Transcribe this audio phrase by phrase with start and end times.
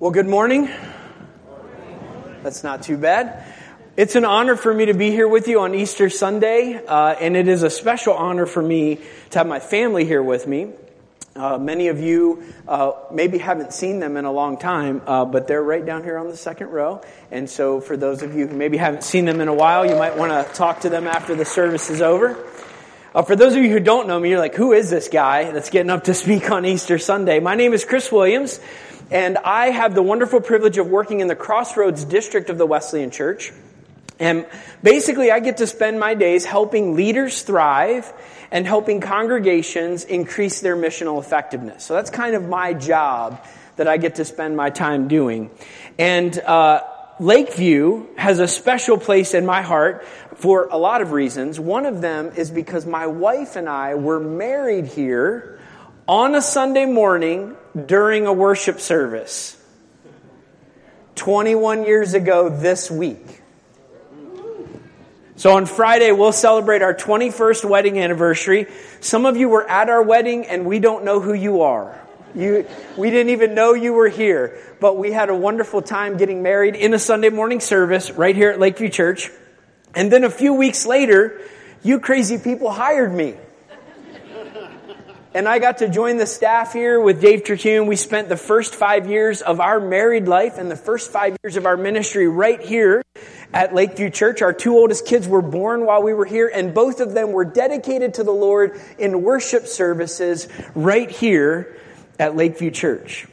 [0.00, 0.70] Well, good morning.
[2.42, 3.44] That's not too bad.
[3.98, 7.36] It's an honor for me to be here with you on Easter Sunday, uh, and
[7.36, 10.70] it is a special honor for me to have my family here with me.
[11.36, 15.46] Uh, many of you uh, maybe haven't seen them in a long time, uh, but
[15.46, 17.02] they're right down here on the second row.
[17.30, 19.96] And so, for those of you who maybe haven't seen them in a while, you
[19.96, 22.42] might want to talk to them after the service is over.
[23.14, 25.50] Uh, for those of you who don't know me, you're like, who is this guy
[25.50, 27.38] that's getting up to speak on Easter Sunday?
[27.38, 28.60] My name is Chris Williams.
[29.10, 33.10] And I have the wonderful privilege of working in the Crossroads district of the Wesleyan
[33.10, 33.52] Church.
[34.20, 34.46] And
[34.82, 38.12] basically, I get to spend my days helping leaders thrive
[38.52, 41.84] and helping congregations increase their missional effectiveness.
[41.84, 43.44] So that's kind of my job
[43.76, 45.50] that I get to spend my time doing.
[45.98, 46.82] And uh,
[47.18, 50.06] Lakeview has a special place in my heart
[50.36, 51.58] for a lot of reasons.
[51.58, 55.59] One of them is because my wife and I were married here
[56.08, 59.56] on a Sunday morning during a worship service
[61.14, 63.40] 21 years ago this week.
[65.36, 68.66] So on Friday, we'll celebrate our 21st wedding anniversary.
[69.00, 71.98] Some of you were at our wedding and we don't know who you are.
[72.34, 76.42] You, we didn't even know you were here, but we had a wonderful time getting
[76.42, 79.30] married in a Sunday morning service right here at Lakeview Church.
[79.94, 81.40] And then a few weeks later,
[81.82, 83.36] you crazy people hired me
[85.32, 87.86] and I got to join the staff here with Dave Terhune.
[87.86, 91.56] We spent the first five years of our married life and the first five years
[91.56, 93.02] of our ministry right here
[93.52, 94.42] at Lakeview Church.
[94.42, 97.44] Our two oldest kids were born while we were here, and both of them were
[97.44, 101.76] dedicated to the Lord in worship services right here
[102.18, 103.26] at Lakeview Church.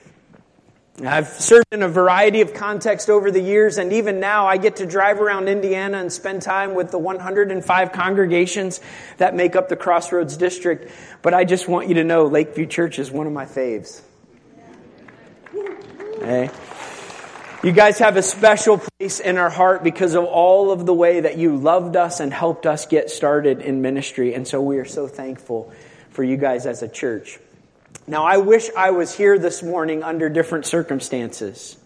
[1.06, 4.78] I've served in a variety of contexts over the years, and even now I get
[4.78, 8.82] to drive around Indiana and spend time with the 105 congregations
[9.18, 10.92] that make up the Crossroads District.
[11.22, 14.02] But I just want you to know Lakeview Church is one of my faves.
[17.64, 21.20] You guys have a special place in our heart because of all of the way
[21.20, 24.34] that you loved us and helped us get started in ministry.
[24.34, 25.72] And so we are so thankful
[26.10, 27.40] for you guys as a church.
[28.08, 31.78] Now, I wish I was here this morning under different circumstances.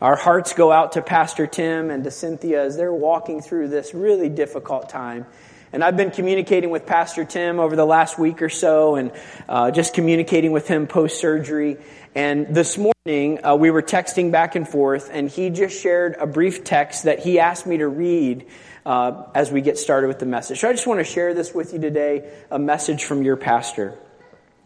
[0.00, 3.94] Our hearts go out to Pastor Tim and to Cynthia as they're walking through this
[3.94, 5.26] really difficult time.
[5.72, 9.12] And I've been communicating with Pastor Tim over the last week or so and
[9.48, 11.78] uh, just communicating with him post surgery.
[12.14, 16.26] And this morning, uh, we were texting back and forth, and he just shared a
[16.26, 18.46] brief text that he asked me to read
[18.84, 20.60] uh, as we get started with the message.
[20.60, 23.98] So I just want to share this with you today a message from your pastor.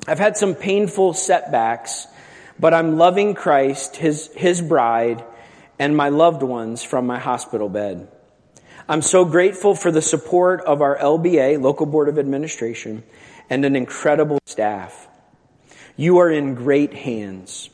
[0.06, 2.06] I've had some painful setbacks,
[2.58, 5.24] but I'm loving Christ, his, his bride,
[5.78, 8.08] and my loved ones from my hospital bed.
[8.88, 13.02] I'm so grateful for the support of our LBA, Local Board of Administration,
[13.50, 15.08] and an incredible staff.
[15.96, 17.68] You are in great hands.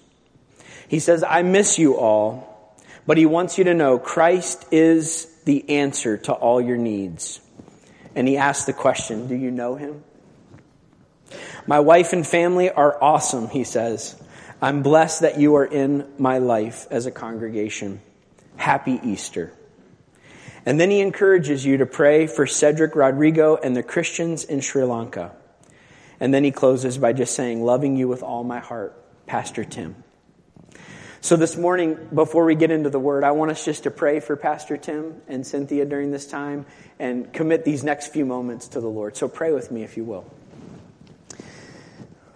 [0.89, 5.69] He says, I miss you all, but he wants you to know Christ is the
[5.69, 7.41] answer to all your needs.
[8.15, 10.05] And he asks the question, do you know him?
[11.67, 14.21] My wife and family are awesome, he says.
[14.61, 18.01] I'm blessed that you are in my life as a congregation.
[18.57, 19.53] Happy Easter.
[20.65, 24.85] And then he encourages you to pray for Cedric Rodrigo and the Christians in Sri
[24.85, 25.33] Lanka.
[26.21, 29.97] And then he closes by just saying, Loving you with all my heart, Pastor Tim.
[31.21, 34.21] So this morning, before we get into the word, I want us just to pray
[34.21, 36.67] for Pastor Tim and Cynthia during this time
[36.99, 39.17] and commit these next few moments to the Lord.
[39.17, 40.25] So pray with me if you will.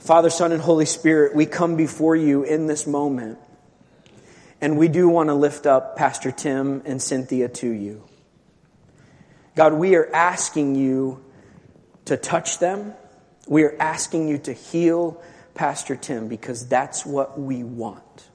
[0.07, 3.41] Father, Son, and Holy Spirit, we come before you in this moment,
[4.61, 8.05] and we do want to lift up Pastor Tim and Cynthia to you.
[9.57, 11.25] God, we are asking you
[12.05, 12.95] to touch them.
[13.49, 15.21] We are asking you to heal
[15.55, 18.29] Pastor Tim because that's what we want.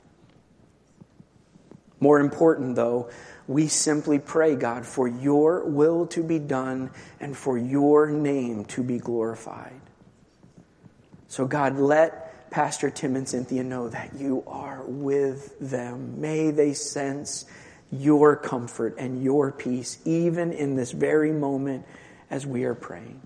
[2.01, 3.09] More important, though,
[3.47, 8.83] we simply pray, God, for your will to be done and for your name to
[8.83, 9.80] be glorified.
[11.31, 16.19] So, God, let Pastor Tim and Cynthia know that you are with them.
[16.19, 17.45] May they sense
[17.89, 21.85] your comfort and your peace, even in this very moment
[22.29, 23.21] as we are praying.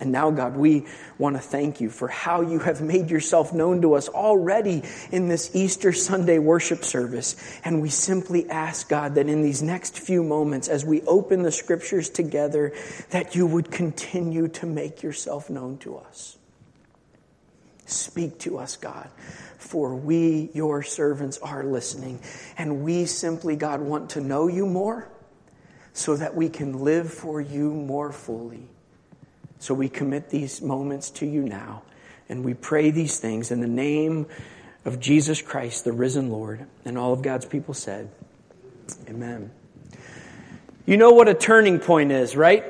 [0.00, 3.82] And now, God, we want to thank you for how you have made yourself known
[3.82, 4.82] to us already
[5.12, 7.36] in this Easter Sunday worship service.
[7.64, 11.52] And we simply ask, God, that in these next few moments, as we open the
[11.52, 12.72] scriptures together,
[13.10, 16.37] that you would continue to make yourself known to us.
[17.88, 19.08] Speak to us, God,
[19.56, 22.20] for we, your servants, are listening.
[22.58, 25.08] And we simply, God, want to know you more
[25.94, 28.68] so that we can live for you more fully.
[29.58, 31.82] So we commit these moments to you now.
[32.28, 34.26] And we pray these things in the name
[34.84, 36.66] of Jesus Christ, the risen Lord.
[36.84, 38.10] And all of God's people said,
[39.08, 39.50] Amen.
[40.84, 42.64] You know what a turning point is, right?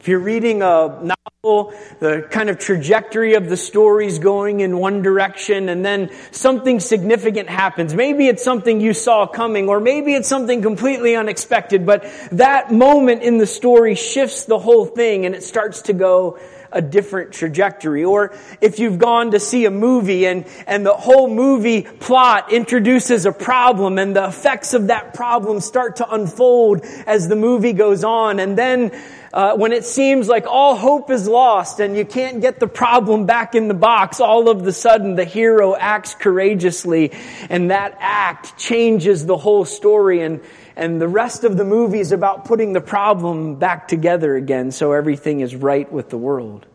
[0.00, 5.68] If you're reading a the kind of trajectory of the story's going in one direction
[5.68, 7.94] and then something significant happens.
[7.94, 13.22] Maybe it's something you saw coming or maybe it's something completely unexpected, but that moment
[13.22, 16.38] in the story shifts the whole thing and it starts to go
[16.74, 18.04] a different trajectory.
[18.04, 23.24] Or if you've gone to see a movie and, and the whole movie plot introduces
[23.24, 28.04] a problem and the effects of that problem start to unfold as the movie goes
[28.04, 28.90] on and then
[29.34, 33.26] uh, when it seems like all hope is lost and you can't get the problem
[33.26, 37.10] back in the box, all of the sudden the hero acts courageously
[37.50, 40.40] and that act changes the whole story and,
[40.76, 44.92] and the rest of the movie is about putting the problem back together again so
[44.92, 46.66] everything is right with the world.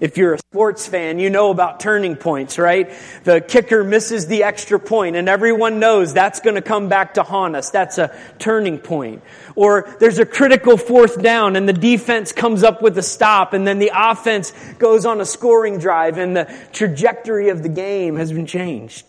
[0.00, 2.92] If you're a sports fan, you know about turning points, right?
[3.22, 7.22] The kicker misses the extra point and everyone knows that's going to come back to
[7.22, 7.70] haunt us.
[7.70, 9.22] That's a turning point.
[9.54, 13.66] Or there's a critical fourth down and the defense comes up with a stop and
[13.66, 18.32] then the offense goes on a scoring drive and the trajectory of the game has
[18.32, 19.06] been changed.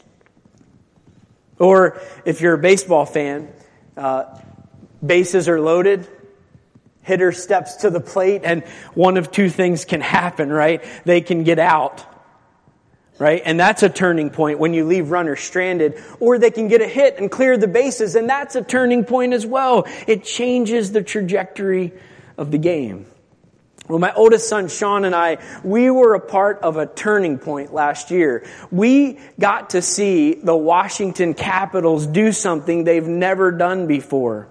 [1.58, 3.50] Or if you're a baseball fan,
[3.98, 4.40] uh,
[5.06, 6.08] bases are loaded,
[7.02, 8.64] hitter steps to the plate and
[8.94, 10.84] one of two things can happen, right?
[11.06, 12.06] They can get out.
[13.18, 13.42] Right?
[13.46, 16.04] And that's a turning point when you leave runners stranded.
[16.20, 19.32] Or they can get a hit and clear the bases, and that's a turning point
[19.32, 19.88] as well.
[20.06, 21.94] It changes the trajectory
[22.38, 23.06] of the game.
[23.88, 27.72] Well, my oldest son, Sean, and I, we were a part of a turning point
[27.72, 28.44] last year.
[28.72, 34.48] We got to see the Washington Capitals do something they've never done before.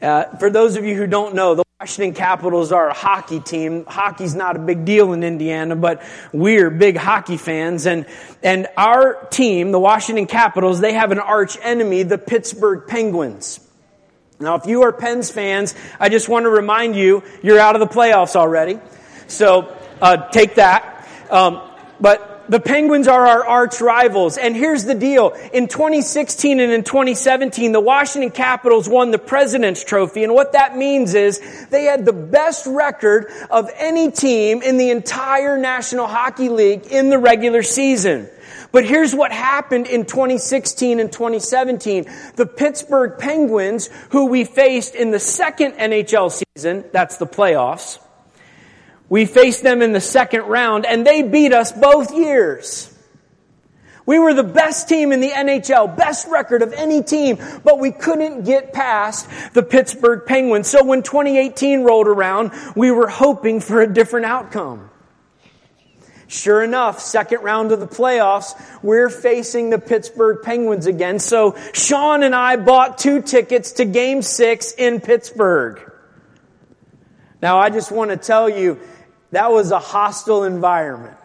[0.00, 3.84] Uh, for those of you who don't know, the Washington Capitals are a hockey team.
[3.86, 6.02] Hockey's not a big deal in Indiana, but
[6.32, 7.86] we're big hockey fans.
[7.86, 8.06] And,
[8.42, 13.60] and our team, the Washington Capitals, they have an arch enemy, the Pittsburgh Penguins.
[14.42, 17.80] Now, if you are Pens fans, I just want to remind you, you're out of
[17.80, 18.80] the playoffs already.
[19.28, 21.08] So, uh, take that.
[21.30, 21.62] Um,
[22.00, 24.36] but the Penguins are our arch rivals.
[24.36, 25.30] And here's the deal.
[25.52, 30.24] In 2016 and in 2017, the Washington Capitals won the President's Trophy.
[30.24, 31.40] And what that means is
[31.70, 37.10] they had the best record of any team in the entire National Hockey League in
[37.10, 38.28] the regular season.
[38.72, 42.06] But here's what happened in 2016 and 2017.
[42.36, 47.98] The Pittsburgh Penguins, who we faced in the second NHL season, that's the playoffs,
[49.10, 52.88] we faced them in the second round and they beat us both years.
[54.06, 57.92] We were the best team in the NHL, best record of any team, but we
[57.92, 60.66] couldn't get past the Pittsburgh Penguins.
[60.66, 64.90] So when 2018 rolled around, we were hoping for a different outcome.
[66.32, 71.18] Sure enough, second round of the playoffs, we're facing the Pittsburgh Penguins again.
[71.18, 75.92] So Sean and I bought two tickets to game six in Pittsburgh.
[77.42, 78.80] Now I just want to tell you,
[79.32, 81.18] that was a hostile environment.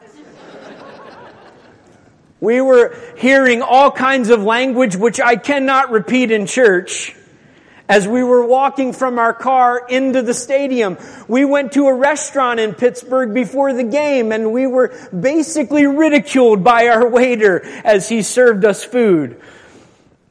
[2.41, 7.15] We were hearing all kinds of language which I cannot repeat in church.
[7.89, 10.97] As we were walking from our car into the stadium,
[11.29, 16.65] we went to a restaurant in Pittsburgh before the game and we were basically ridiculed
[16.65, 19.41] by our waiter as he served us food.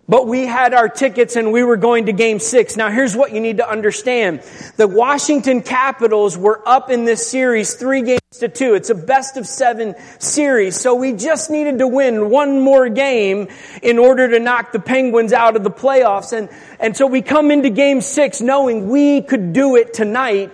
[0.09, 2.77] But we had our tickets and we were going to game six.
[2.77, 4.43] Now here's what you need to understand.
[4.77, 8.75] The Washington Capitals were up in this series three games to two.
[8.75, 10.81] It's a best of seven series.
[10.81, 13.49] So we just needed to win one more game
[13.83, 16.37] in order to knock the Penguins out of the playoffs.
[16.37, 20.53] And, and so we come into game six knowing we could do it tonight.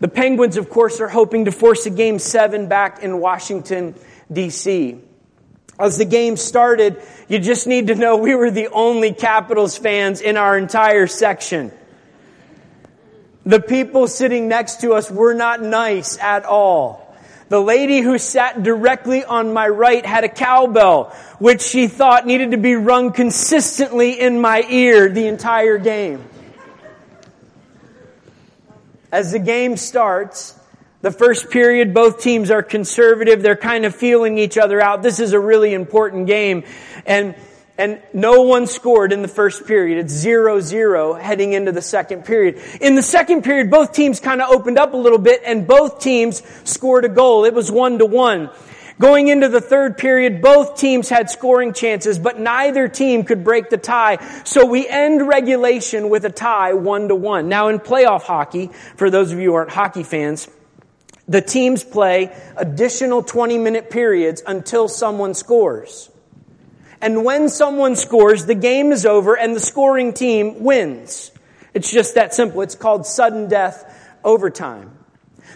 [0.00, 3.94] The Penguins, of course, are hoping to force a game seven back in Washington,
[4.32, 5.00] D.C.
[5.78, 10.20] As the game started, you just need to know we were the only Capitals fans
[10.20, 11.70] in our entire section.
[13.44, 17.02] The people sitting next to us were not nice at all.
[17.48, 22.50] The lady who sat directly on my right had a cowbell, which she thought needed
[22.52, 26.24] to be rung consistently in my ear the entire game.
[29.12, 30.58] As the game starts,
[31.06, 33.40] the first period, both teams are conservative.
[33.40, 35.04] They're kind of feeling each other out.
[35.04, 36.64] This is a really important game.
[37.06, 37.36] And,
[37.78, 39.98] and no one scored in the first period.
[39.98, 42.60] It's zero zero heading into the second period.
[42.80, 46.00] In the second period, both teams kind of opened up a little bit and both
[46.00, 47.44] teams scored a goal.
[47.44, 48.50] It was one to one.
[48.98, 53.70] Going into the third period, both teams had scoring chances, but neither team could break
[53.70, 54.18] the tie.
[54.42, 57.48] So we end regulation with a tie, one to one.
[57.48, 60.48] Now in playoff hockey, for those of you who aren't hockey fans,
[61.28, 66.10] the teams play additional 20 minute periods until someone scores.
[67.00, 71.30] And when someone scores, the game is over and the scoring team wins.
[71.74, 72.62] It's just that simple.
[72.62, 74.92] It's called sudden death overtime.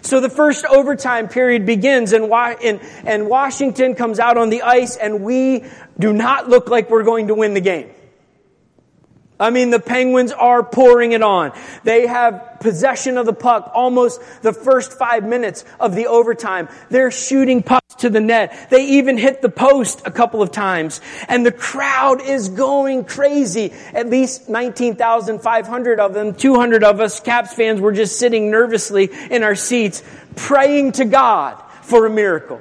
[0.03, 5.23] So the first overtime period begins and, and Washington comes out on the ice and
[5.23, 5.65] we
[5.99, 7.91] do not look like we're going to win the game.
[9.41, 11.53] I mean, the Penguins are pouring it on.
[11.83, 16.69] They have possession of the puck almost the first five minutes of the overtime.
[16.91, 18.69] They're shooting pucks to the net.
[18.71, 21.01] They even hit the post a couple of times.
[21.27, 23.73] And the crowd is going crazy.
[23.95, 29.43] At least 19,500 of them, 200 of us Caps fans were just sitting nervously in
[29.43, 30.03] our seats
[30.37, 32.61] praying to God for a miracle.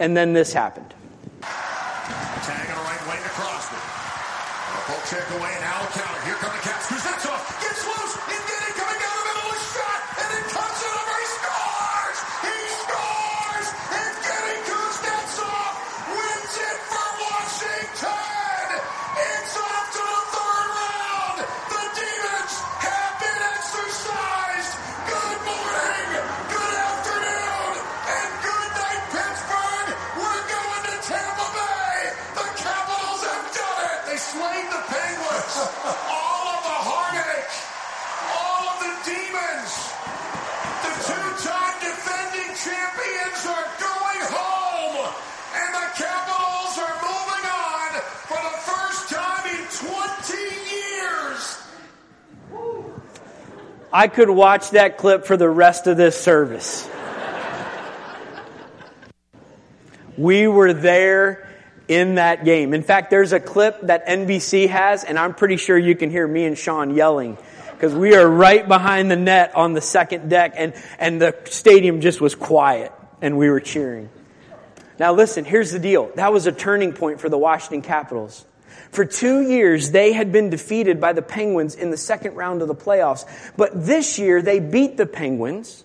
[0.00, 0.92] And then this happened.
[53.92, 56.88] I could watch that clip for the rest of this service.
[60.16, 61.48] we were there
[61.88, 62.72] in that game.
[62.72, 66.26] In fact, there's a clip that NBC has, and I'm pretty sure you can hear
[66.26, 67.36] me and Sean yelling
[67.72, 72.00] because we are right behind the net on the second deck, and, and the stadium
[72.00, 74.08] just was quiet, and we were cheering.
[75.00, 76.12] Now, listen, here's the deal.
[76.14, 78.44] That was a turning point for the Washington Capitals.
[78.90, 82.68] For two years, they had been defeated by the Penguins in the second round of
[82.68, 83.24] the playoffs.
[83.56, 85.84] But this year, they beat the Penguins.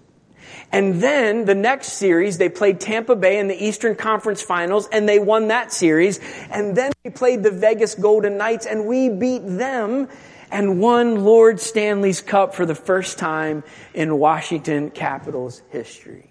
[0.71, 5.07] And then the next series, they played Tampa Bay in the Eastern Conference Finals and
[5.07, 6.19] they won that series.
[6.49, 10.09] And then we played the Vegas Golden Knights and we beat them
[10.51, 16.29] and won Lord Stanley's Cup for the first time in Washington Capitals history.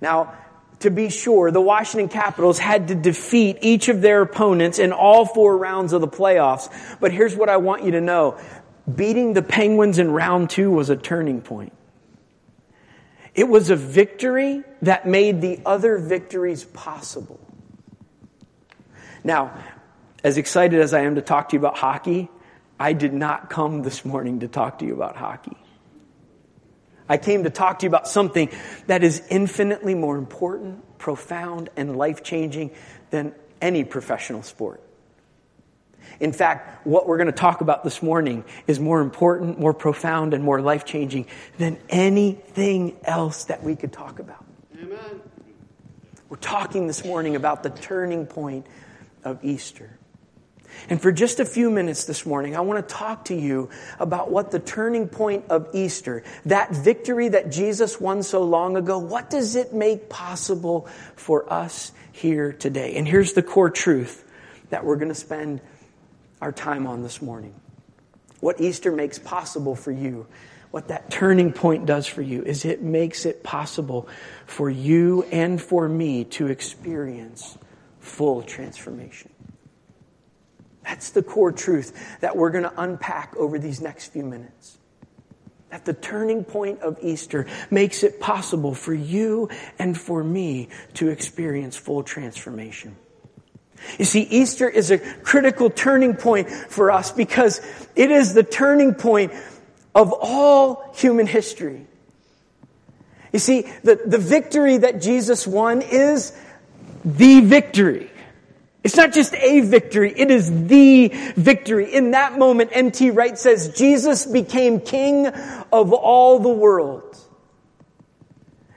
[0.00, 0.34] Now,
[0.80, 5.24] to be sure, the Washington Capitals had to defeat each of their opponents in all
[5.26, 6.68] four rounds of the playoffs.
[7.00, 8.38] But here's what I want you to know.
[8.92, 11.72] Beating the Penguins in round two was a turning point.
[13.34, 17.38] It was a victory that made the other victories possible.
[19.22, 19.52] Now,
[20.24, 22.28] as excited as I am to talk to you about hockey,
[22.78, 25.56] I did not come this morning to talk to you about hockey.
[27.10, 28.50] I came to talk to you about something
[28.86, 32.70] that is infinitely more important, profound, and life changing
[33.10, 34.80] than any professional sport.
[36.20, 40.34] In fact, what we're going to talk about this morning is more important, more profound,
[40.34, 41.26] and more life changing
[41.58, 44.44] than anything else that we could talk about.
[44.80, 45.20] Amen.
[46.28, 48.66] We're talking this morning about the turning point
[49.24, 49.98] of Easter.
[50.88, 54.30] And for just a few minutes this morning, I want to talk to you about
[54.30, 59.30] what the turning point of Easter, that victory that Jesus won so long ago, what
[59.30, 62.96] does it make possible for us here today?
[62.96, 64.24] And here's the core truth
[64.70, 65.60] that we're going to spend
[66.40, 67.54] our time on this morning.
[68.40, 70.26] What Easter makes possible for you,
[70.70, 74.08] what that turning point does for you, is it makes it possible
[74.46, 77.58] for you and for me to experience
[77.98, 79.30] full transformation.
[80.84, 84.78] That's the core truth that we're going to unpack over these next few minutes.
[85.70, 91.08] That the turning point of Easter makes it possible for you and for me to
[91.08, 92.96] experience full transformation.
[93.98, 97.60] You see, Easter is a critical turning point for us because
[97.96, 99.32] it is the turning point
[99.94, 101.86] of all human history.
[103.32, 106.36] You see, the, the victory that Jesus won is
[107.04, 108.10] the victory.
[108.82, 111.94] It's not just a victory, it is the victory.
[111.94, 113.10] In that moment, N.T.
[113.10, 117.16] Wright says, Jesus became king of all the world.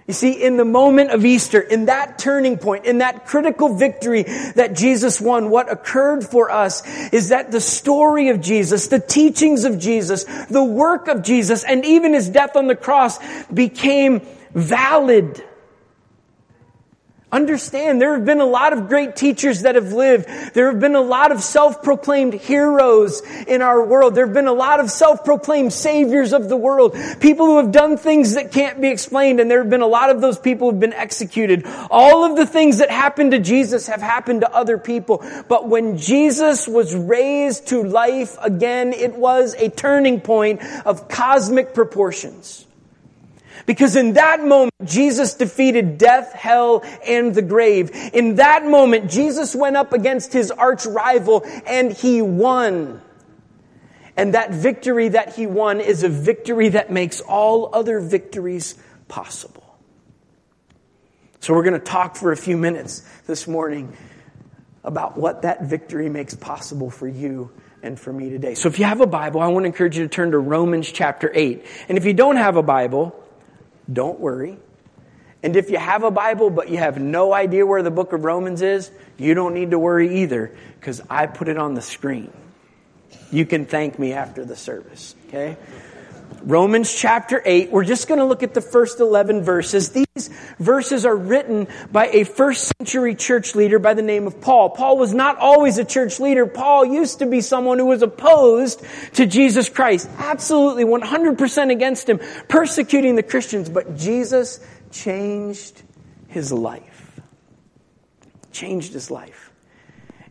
[0.06, 4.24] You see, in the moment of Easter, in that turning point, in that critical victory
[4.24, 9.64] that Jesus won, what occurred for us is that the story of Jesus, the teachings
[9.64, 13.18] of Jesus, the work of Jesus, and even his death on the cross
[13.48, 14.22] became
[14.54, 15.42] valid
[17.34, 20.28] Understand, there have been a lot of great teachers that have lived.
[20.54, 24.14] There have been a lot of self-proclaimed heroes in our world.
[24.14, 26.96] There have been a lot of self-proclaimed saviors of the world.
[27.22, 30.12] People who have done things that can't be explained, and there have been a lot
[30.12, 31.66] of those people who have been executed.
[31.90, 35.26] All of the things that happened to Jesus have happened to other people.
[35.50, 41.74] But when Jesus was raised to life again, it was a turning point of cosmic
[41.74, 42.68] proportions.
[43.66, 47.92] Because in that moment, Jesus defeated death, hell, and the grave.
[48.14, 53.02] In that moment, Jesus went up against his arch rival and he won.
[54.16, 58.76] And that victory that he won is a victory that makes all other victories
[59.08, 59.64] possible.
[61.40, 63.96] So we're going to talk for a few minutes this morning
[64.84, 67.52] about what that victory makes possible for you
[67.82, 68.56] and for me today.
[68.56, 70.92] So if you have a Bible, I want to encourage you to turn to Romans
[70.92, 71.66] chapter 8.
[71.90, 73.23] And if you don't have a Bible,
[73.92, 74.58] don't worry.
[75.42, 78.24] And if you have a Bible but you have no idea where the book of
[78.24, 82.32] Romans is, you don't need to worry either because I put it on the screen.
[83.32, 85.58] You can thank me after the service, okay?
[86.46, 87.72] Romans chapter 8.
[87.72, 89.92] We're just going to look at the first 11 verses.
[89.92, 94.72] These verses are written by a first century church leader by the name of Paul.
[94.72, 96.46] Paul was not always a church leader.
[96.46, 98.84] Paul used to be someone who was opposed
[99.14, 100.10] to Jesus Christ.
[100.18, 102.20] Absolutely 100% against him,
[102.50, 103.70] persecuting the Christians.
[103.70, 104.60] But Jesus
[104.92, 105.82] changed
[106.28, 107.22] his life.
[108.52, 109.50] Changed his life.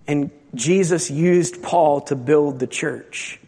[0.06, 3.38] And Jesus used Paul to build the church.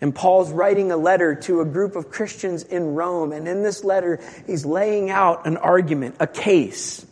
[0.00, 3.32] And Paul's writing a letter to a group of Christians in Rome.
[3.32, 7.06] And in this letter, he's laying out an argument, a case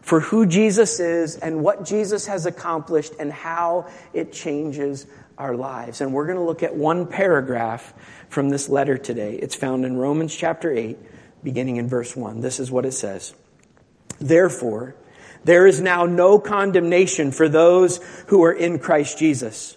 [0.00, 5.06] for who Jesus is and what Jesus has accomplished and how it changes
[5.36, 6.00] our lives.
[6.00, 7.92] And we're going to look at one paragraph
[8.28, 9.36] from this letter today.
[9.36, 10.98] It's found in Romans chapter 8,
[11.44, 12.40] beginning in verse 1.
[12.40, 13.34] This is what it says.
[14.18, 14.94] Therefore,
[15.44, 19.76] there is now no condemnation for those who are in Christ Jesus.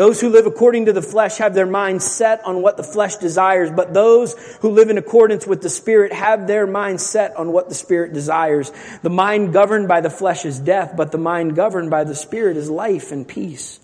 [0.00, 3.16] Those who live according to the flesh have their mind set on what the flesh
[3.16, 4.32] desires, but those
[4.62, 8.14] who live in accordance with the Spirit have their mind set on what the Spirit
[8.14, 8.72] desires.
[9.02, 12.56] The mind governed by the flesh is death, but the mind governed by the Spirit
[12.56, 13.78] is life and peace.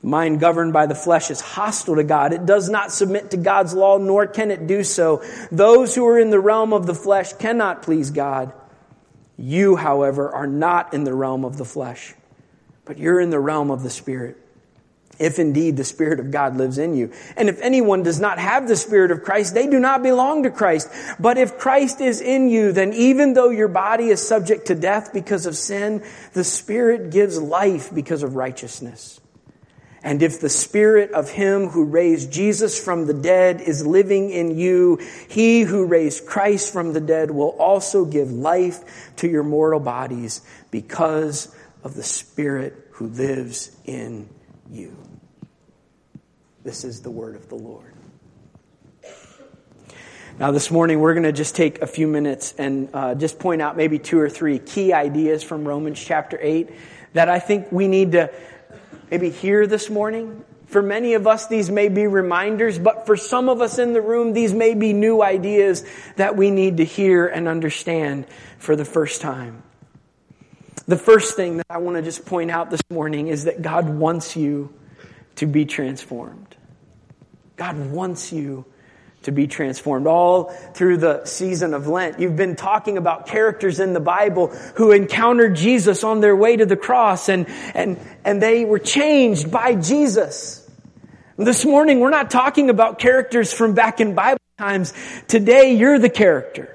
[0.00, 2.32] The mind governed by the flesh is hostile to God.
[2.32, 5.22] It does not submit to God's law, nor can it do so.
[5.52, 8.54] Those who are in the realm of the flesh cannot please God.
[9.36, 12.14] You, however, are not in the realm of the flesh,
[12.86, 14.38] but you're in the realm of the Spirit
[15.20, 17.12] if indeed the Spirit of God lives in you.
[17.36, 20.50] And if anyone does not have the Spirit of Christ, they do not belong to
[20.50, 20.90] Christ.
[21.20, 25.12] But if Christ is in you, then even though your body is subject to death
[25.12, 26.02] because of sin,
[26.32, 29.20] the Spirit gives life because of righteousness.
[30.02, 34.56] And if the Spirit of Him who raised Jesus from the dead is living in
[34.56, 39.80] you, He who raised Christ from the dead will also give life to your mortal
[39.80, 41.54] bodies because
[41.84, 44.30] of the Spirit who lives in
[44.70, 44.96] you.
[46.62, 47.94] This is the word of the Lord.
[50.38, 53.62] Now, this morning, we're going to just take a few minutes and uh, just point
[53.62, 56.70] out maybe two or three key ideas from Romans chapter 8
[57.14, 58.30] that I think we need to
[59.10, 60.44] maybe hear this morning.
[60.66, 64.00] For many of us, these may be reminders, but for some of us in the
[64.00, 65.84] room, these may be new ideas
[66.16, 68.26] that we need to hear and understand
[68.58, 69.62] for the first time.
[70.86, 73.88] The first thing that I want to just point out this morning is that God
[73.88, 74.72] wants you
[75.36, 76.49] to be transformed.
[77.60, 78.64] God wants you
[79.24, 80.06] to be transformed.
[80.06, 84.46] All through the season of Lent, you've been talking about characters in the Bible
[84.76, 89.50] who encountered Jesus on their way to the cross and, and, and they were changed
[89.50, 90.66] by Jesus.
[91.36, 94.94] This morning, we're not talking about characters from back in Bible times.
[95.28, 96.74] Today, you're the character.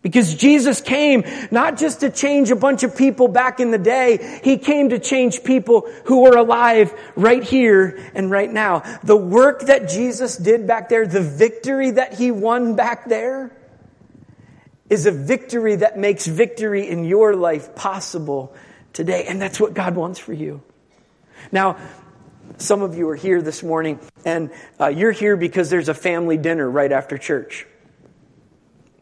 [0.00, 4.40] Because Jesus came not just to change a bunch of people back in the day,
[4.44, 8.80] He came to change people who are alive right here and right now.
[9.02, 13.50] The work that Jesus did back there, the victory that He won back there,
[14.88, 18.54] is a victory that makes victory in your life possible
[18.92, 19.24] today.
[19.26, 20.62] And that's what God wants for you.
[21.50, 21.76] Now,
[22.56, 26.36] some of you are here this morning and uh, you're here because there's a family
[26.36, 27.66] dinner right after church.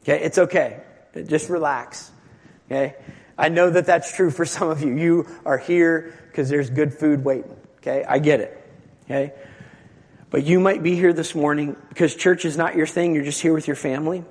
[0.02, 0.80] Okay, it's okay.
[1.24, 2.10] Just relax.
[2.66, 2.94] Okay?
[3.38, 4.96] I know that that's true for some of you.
[4.96, 7.56] You are here because there's good food waiting.
[7.78, 8.04] Okay?
[8.06, 8.70] I get it.
[9.04, 9.32] Okay?
[10.30, 13.14] But you might be here this morning because church is not your thing.
[13.14, 14.24] You're just here with your family.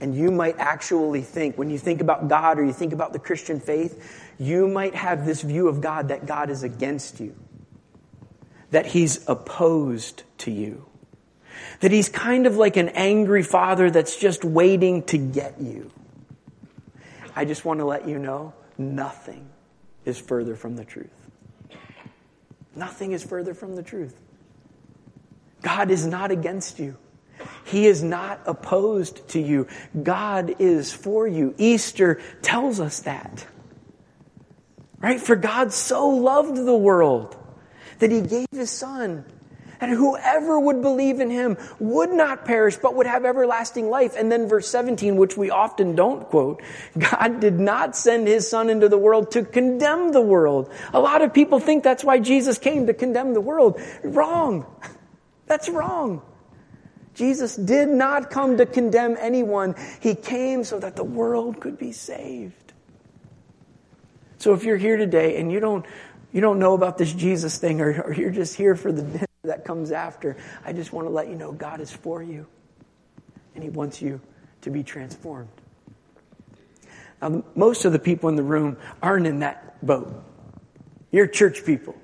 [0.00, 3.20] And you might actually think, when you think about God or you think about the
[3.20, 7.36] Christian faith, you might have this view of God that God is against you,
[8.70, 10.86] that He's opposed to you,
[11.80, 15.90] that He's kind of like an angry father that's just waiting to get you.
[17.34, 19.48] I just want to let you know nothing
[20.04, 21.10] is further from the truth.
[22.74, 24.18] Nothing is further from the truth.
[25.62, 26.96] God is not against you.
[27.64, 29.66] He is not opposed to you.
[30.02, 31.54] God is for you.
[31.58, 33.46] Easter tells us that.
[34.98, 35.20] Right?
[35.20, 37.36] For God so loved the world
[37.98, 39.24] that he gave his son
[39.82, 44.14] and whoever would believe in him would not perish, but would have everlasting life.
[44.16, 46.62] And then verse 17, which we often don't quote,
[46.96, 50.72] God did not send his son into the world to condemn the world.
[50.94, 53.80] A lot of people think that's why Jesus came to condemn the world.
[54.04, 54.64] Wrong.
[55.46, 56.22] That's wrong.
[57.14, 59.74] Jesus did not come to condemn anyone.
[60.00, 62.72] He came so that the world could be saved.
[64.38, 65.84] So if you're here today and you don't
[66.30, 69.64] you don't know about this Jesus thing or, or you're just here for the that
[69.64, 72.46] comes after, I just want to let you know God is for you
[73.54, 74.20] and He wants you
[74.62, 75.48] to be transformed.
[77.20, 80.24] Now, most of the people in the room aren't in that boat.
[81.10, 81.94] You're church people.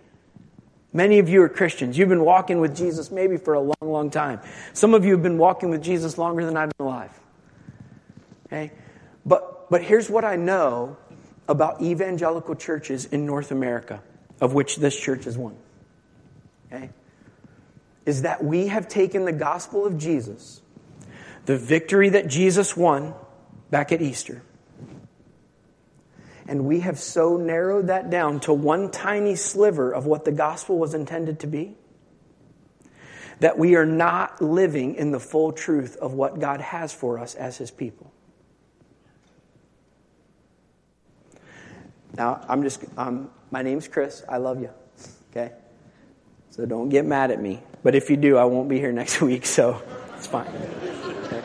[0.92, 1.96] Many of you are Christians.
[1.96, 4.40] You've been walking with Jesus maybe for a long, long time.
[4.72, 7.20] Some of you have been walking with Jesus longer than I've been alive.
[8.46, 8.72] Okay?
[9.24, 10.96] But, but here's what I know
[11.46, 14.02] about evangelical churches in North America
[14.40, 15.56] of which this church is one.
[16.72, 16.90] Okay?
[18.08, 20.62] Is that we have taken the gospel of Jesus,
[21.44, 23.12] the victory that Jesus won
[23.70, 24.42] back at Easter,
[26.46, 30.78] and we have so narrowed that down to one tiny sliver of what the gospel
[30.78, 31.76] was intended to be
[33.40, 37.34] that we are not living in the full truth of what God has for us
[37.34, 38.12] as His people.
[42.16, 44.24] Now, I'm just, um, my name's Chris.
[44.28, 44.70] I love you.
[45.30, 45.52] Okay?
[46.58, 47.60] So don't get mad at me.
[47.84, 49.80] But if you do, I won't be here next week, so
[50.16, 50.48] it's fine.
[51.26, 51.42] Okay?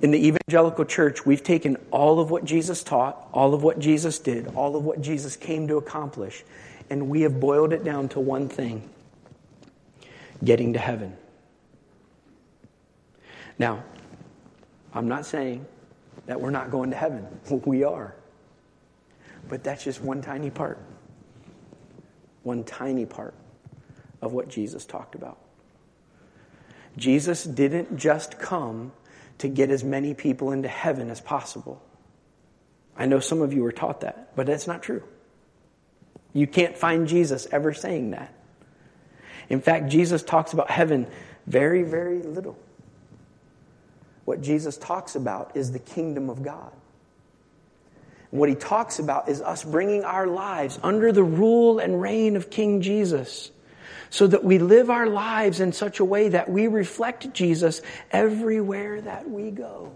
[0.00, 4.20] In the evangelical church, we've taken all of what Jesus taught, all of what Jesus
[4.20, 6.44] did, all of what Jesus came to accomplish,
[6.88, 8.88] and we have boiled it down to one thing
[10.44, 11.16] getting to heaven.
[13.58, 13.82] Now,
[14.94, 15.66] I'm not saying
[16.26, 17.26] that we're not going to heaven.
[17.66, 18.14] We are.
[19.48, 20.78] But that's just one tiny part.
[22.42, 23.34] One tiny part
[24.20, 25.38] of what Jesus talked about.
[26.96, 28.92] Jesus didn't just come
[29.38, 31.82] to get as many people into heaven as possible.
[32.96, 35.02] I know some of you were taught that, but that's not true.
[36.32, 38.34] You can't find Jesus ever saying that.
[39.48, 41.06] In fact, Jesus talks about heaven
[41.46, 42.56] very, very little.
[44.24, 46.72] What Jesus talks about is the kingdom of God.
[48.32, 52.48] What he talks about is us bringing our lives under the rule and reign of
[52.48, 53.50] King Jesus
[54.08, 59.02] so that we live our lives in such a way that we reflect Jesus everywhere
[59.02, 59.92] that we go.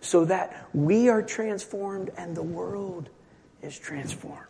[0.00, 3.10] So that we are transformed and the world
[3.60, 4.46] is transformed.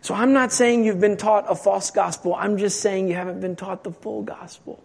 [0.00, 2.34] So I'm not saying you've been taught a false gospel.
[2.34, 4.82] I'm just saying you haven't been taught the full gospel.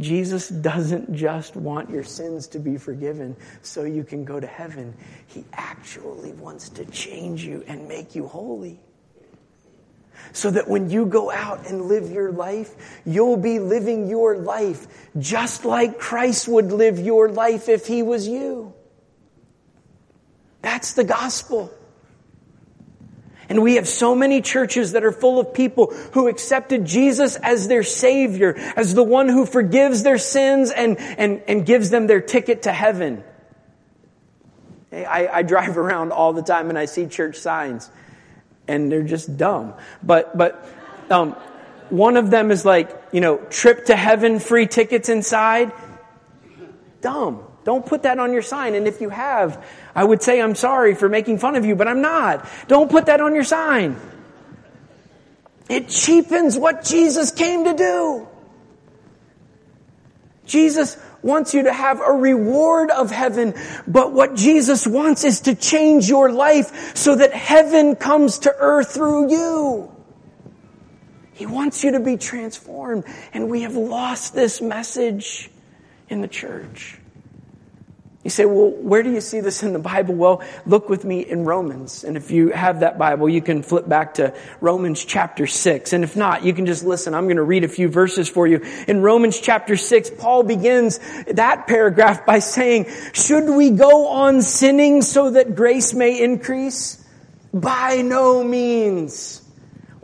[0.00, 4.94] Jesus doesn't just want your sins to be forgiven so you can go to heaven.
[5.26, 8.80] He actually wants to change you and make you holy.
[10.32, 14.86] So that when you go out and live your life, you'll be living your life
[15.18, 18.72] just like Christ would live your life if he was you.
[20.62, 21.70] That's the gospel.
[23.48, 27.68] And we have so many churches that are full of people who accepted Jesus as
[27.68, 32.20] their Savior, as the one who forgives their sins and, and, and gives them their
[32.20, 33.22] ticket to heaven.
[34.92, 37.90] I, I drive around all the time and I see church signs,
[38.66, 39.74] and they're just dumb.
[40.02, 40.66] But, but
[41.10, 41.32] um,
[41.90, 45.72] one of them is like, you know, trip to heaven, free tickets inside.
[47.00, 47.44] Dumb.
[47.64, 48.74] Don't put that on your sign.
[48.74, 51.88] And if you have, I would say I'm sorry for making fun of you, but
[51.88, 52.46] I'm not.
[52.68, 53.96] Don't put that on your sign.
[55.68, 58.28] It cheapens what Jesus came to do.
[60.44, 63.54] Jesus wants you to have a reward of heaven,
[63.86, 68.92] but what Jesus wants is to change your life so that heaven comes to earth
[68.92, 69.90] through you.
[71.32, 75.50] He wants you to be transformed, and we have lost this message.
[76.10, 76.98] in the church.
[78.24, 80.14] You say, well, where do you see this in the Bible?
[80.14, 82.04] Well, look with me in Romans.
[82.04, 84.32] And if you have that Bible, you can flip back to
[84.62, 85.92] Romans chapter 6.
[85.92, 87.12] And if not, you can just listen.
[87.12, 88.64] I'm going to read a few verses for you.
[88.88, 95.02] In Romans chapter 6, Paul begins that paragraph by saying, should we go on sinning
[95.02, 97.04] so that grace may increase?
[97.52, 99.43] By no means.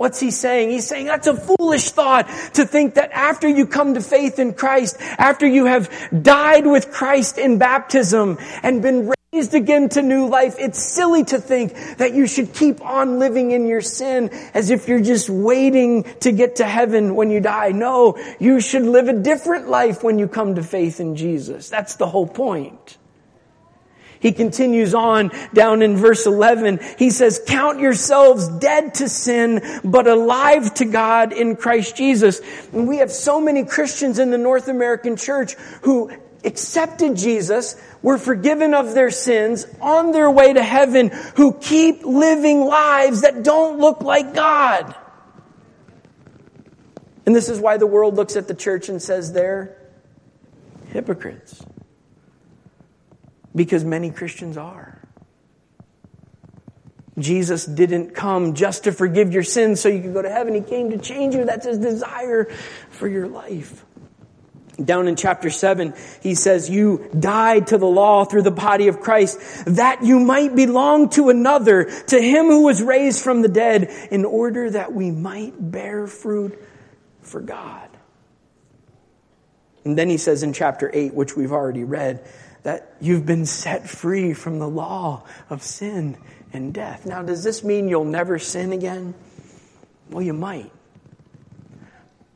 [0.00, 0.70] What's he saying?
[0.70, 4.54] He's saying that's a foolish thought to think that after you come to faith in
[4.54, 5.90] Christ, after you have
[6.22, 11.38] died with Christ in baptism and been raised again to new life, it's silly to
[11.38, 16.04] think that you should keep on living in your sin as if you're just waiting
[16.20, 17.72] to get to heaven when you die.
[17.72, 21.68] No, you should live a different life when you come to faith in Jesus.
[21.68, 22.96] That's the whole point.
[24.20, 26.78] He continues on down in verse 11.
[26.98, 32.40] He says, count yourselves dead to sin, but alive to God in Christ Jesus.
[32.72, 36.12] And we have so many Christians in the North American church who
[36.44, 42.64] accepted Jesus, were forgiven of their sins, on their way to heaven, who keep living
[42.64, 44.94] lives that don't look like God.
[47.24, 49.76] And this is why the world looks at the church and says they're
[50.92, 51.64] hypocrites.
[53.54, 55.00] Because many Christians are.
[57.18, 60.54] Jesus didn't come just to forgive your sins so you could go to heaven.
[60.54, 61.44] He came to change you.
[61.44, 62.44] That's his desire
[62.90, 63.84] for your life.
[64.82, 69.00] Down in chapter 7, he says, You died to the law through the body of
[69.00, 73.90] Christ, that you might belong to another, to him who was raised from the dead,
[74.10, 76.58] in order that we might bear fruit
[77.20, 77.88] for God.
[79.84, 82.24] And then he says in chapter 8, which we've already read,
[82.62, 86.16] that you've been set free from the law of sin
[86.52, 87.06] and death.
[87.06, 89.14] Now, does this mean you'll never sin again?
[90.10, 90.72] Well, you might.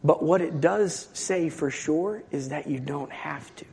[0.03, 3.65] But what it does say for sure is that you don't have to.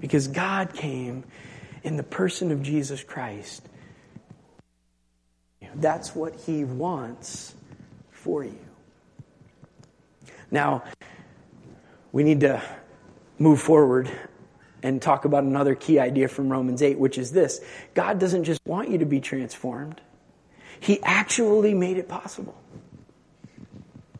[0.00, 1.24] Because God came
[1.82, 3.68] in the person of Jesus Christ.
[5.74, 7.54] That's what He wants
[8.10, 8.58] for you.
[10.50, 10.84] Now,
[12.18, 12.60] we need to
[13.38, 14.10] move forward
[14.82, 17.60] and talk about another key idea from Romans 8, which is this
[17.94, 20.00] God doesn't just want you to be transformed,
[20.80, 22.60] He actually made it possible.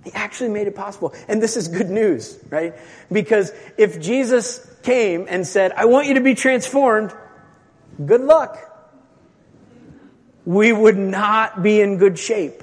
[0.05, 1.13] He actually made it possible.
[1.27, 2.77] And this is good news, right?
[3.11, 7.13] Because if Jesus came and said, I want you to be transformed,
[8.07, 8.59] good luck.
[10.45, 12.63] We would not be in good shape.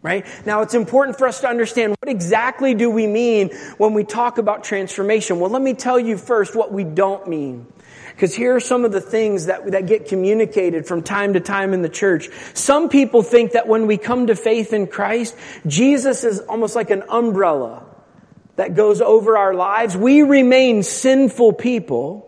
[0.00, 0.24] Right?
[0.46, 4.38] Now it's important for us to understand what exactly do we mean when we talk
[4.38, 5.40] about transformation.
[5.40, 7.66] Well, let me tell you first what we don't mean.
[8.18, 11.72] Because here are some of the things that, that get communicated from time to time
[11.72, 12.28] in the church.
[12.54, 16.90] Some people think that when we come to faith in Christ, Jesus is almost like
[16.90, 17.84] an umbrella
[18.56, 19.96] that goes over our lives.
[19.96, 22.27] We remain sinful people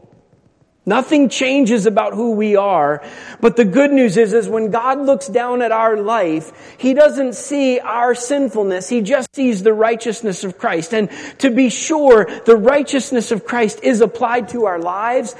[0.87, 3.05] Nothing changes about who we are.
[3.40, 7.35] But the good news is, is when God looks down at our life, He doesn't
[7.35, 8.88] see our sinfulness.
[8.88, 10.95] He just sees the righteousness of Christ.
[10.95, 15.37] And to be sure, the righteousness of Christ is applied to our lives,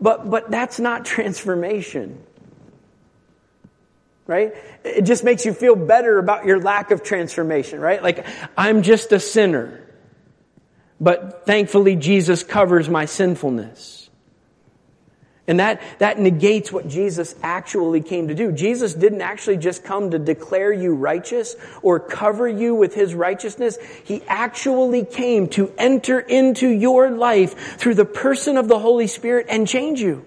[0.00, 2.22] but, but that's not transformation.
[4.26, 4.54] Right?
[4.84, 8.02] It just makes you feel better about your lack of transformation, right?
[8.02, 8.26] Like,
[8.56, 9.86] I'm just a sinner.
[11.00, 13.99] But thankfully, Jesus covers my sinfulness.
[15.50, 18.52] And that, that negates what Jesus actually came to do.
[18.52, 23.76] Jesus didn't actually just come to declare you righteous or cover you with his righteousness.
[24.04, 29.46] He actually came to enter into your life through the person of the Holy Spirit
[29.50, 30.24] and change you.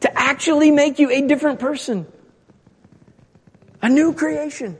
[0.00, 2.06] To actually make you a different person.
[3.82, 4.78] A new creation.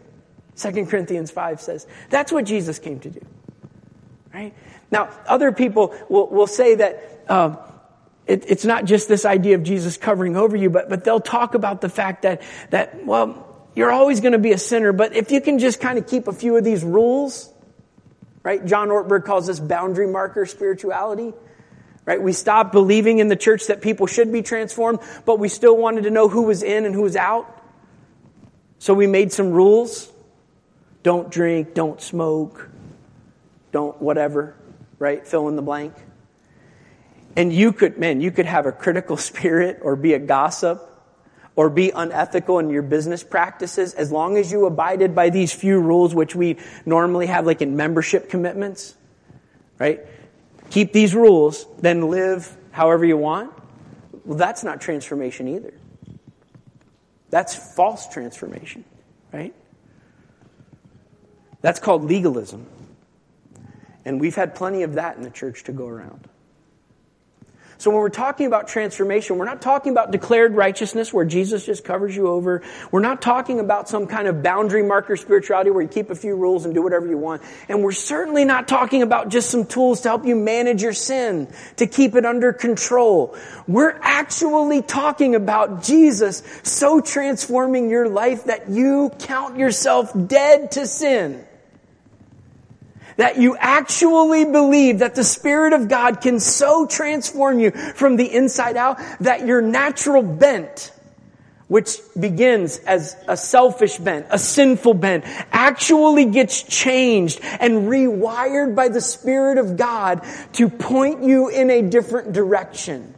[0.56, 1.86] 2 Corinthians 5 says.
[2.08, 3.20] That's what Jesus came to do.
[4.32, 4.54] Right?
[4.90, 7.58] Now, other people will, will say that, um,
[8.26, 11.54] it, it's not just this idea of Jesus covering over you, but, but they'll talk
[11.54, 13.42] about the fact that, that, well,
[13.74, 16.28] you're always going to be a sinner, but if you can just kind of keep
[16.28, 17.52] a few of these rules,
[18.42, 18.64] right?
[18.64, 21.34] John Ortberg calls this boundary marker spirituality,
[22.04, 22.20] right?
[22.20, 26.04] We stopped believing in the church that people should be transformed, but we still wanted
[26.04, 27.52] to know who was in and who was out.
[28.78, 30.10] So we made some rules.
[31.02, 32.68] Don't drink, don't smoke,
[33.70, 34.56] don't whatever,
[34.98, 35.24] right?
[35.26, 35.94] Fill in the blank.
[37.36, 40.82] And you could, man, you could have a critical spirit or be a gossip
[41.54, 45.80] or be unethical in your business practices as long as you abided by these few
[45.80, 48.94] rules, which we normally have like in membership commitments,
[49.78, 50.00] right?
[50.70, 53.52] Keep these rules, then live however you want.
[54.24, 55.72] Well, that's not transformation either.
[57.30, 58.84] That's false transformation,
[59.32, 59.54] right?
[61.62, 62.66] That's called legalism.
[64.04, 66.28] And we've had plenty of that in the church to go around.
[67.78, 71.84] So when we're talking about transformation, we're not talking about declared righteousness where Jesus just
[71.84, 72.62] covers you over.
[72.90, 76.36] We're not talking about some kind of boundary marker spirituality where you keep a few
[76.36, 77.42] rules and do whatever you want.
[77.68, 81.48] And we're certainly not talking about just some tools to help you manage your sin,
[81.76, 83.36] to keep it under control.
[83.66, 90.86] We're actually talking about Jesus so transforming your life that you count yourself dead to
[90.86, 91.44] sin
[93.16, 98.32] that you actually believe that the Spirit of God can so transform you from the
[98.32, 100.92] inside out that your natural bent,
[101.68, 108.88] which begins as a selfish bent, a sinful bent, actually gets changed and rewired by
[108.88, 113.15] the Spirit of God to point you in a different direction.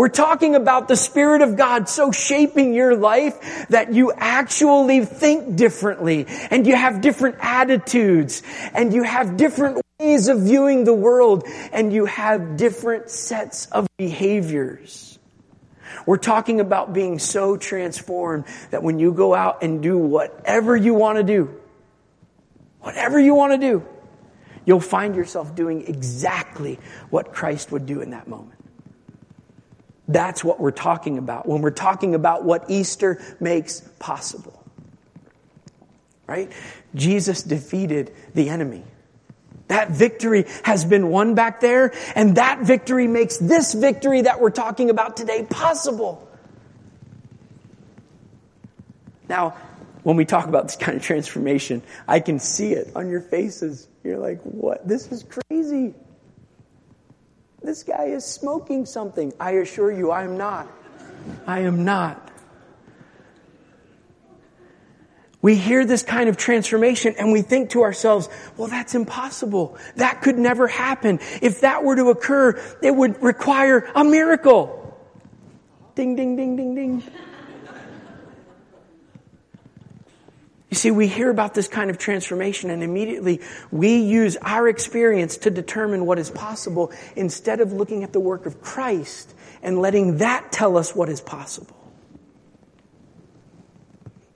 [0.00, 5.56] We're talking about the Spirit of God so shaping your life that you actually think
[5.56, 11.44] differently and you have different attitudes and you have different ways of viewing the world
[11.70, 15.18] and you have different sets of behaviors.
[16.06, 20.94] We're talking about being so transformed that when you go out and do whatever you
[20.94, 21.60] want to do,
[22.80, 23.86] whatever you want to do,
[24.64, 26.78] you'll find yourself doing exactly
[27.10, 28.59] what Christ would do in that moment.
[30.10, 34.60] That's what we're talking about when we're talking about what Easter makes possible.
[36.26, 36.50] Right?
[36.94, 38.82] Jesus defeated the enemy.
[39.68, 44.50] That victory has been won back there, and that victory makes this victory that we're
[44.50, 46.28] talking about today possible.
[49.28, 49.50] Now,
[50.02, 53.86] when we talk about this kind of transformation, I can see it on your faces.
[54.02, 54.88] You're like, what?
[54.88, 55.94] This is crazy.
[57.62, 59.32] This guy is smoking something.
[59.38, 60.68] I assure you, I am not.
[61.46, 62.30] I am not.
[65.42, 69.78] We hear this kind of transformation and we think to ourselves, well, that's impossible.
[69.96, 71.18] That could never happen.
[71.40, 74.76] If that were to occur, it would require a miracle.
[75.94, 77.02] Ding, ding, ding, ding, ding.
[80.70, 83.40] You see, we hear about this kind of transformation and immediately
[83.72, 88.46] we use our experience to determine what is possible instead of looking at the work
[88.46, 91.76] of Christ and letting that tell us what is possible.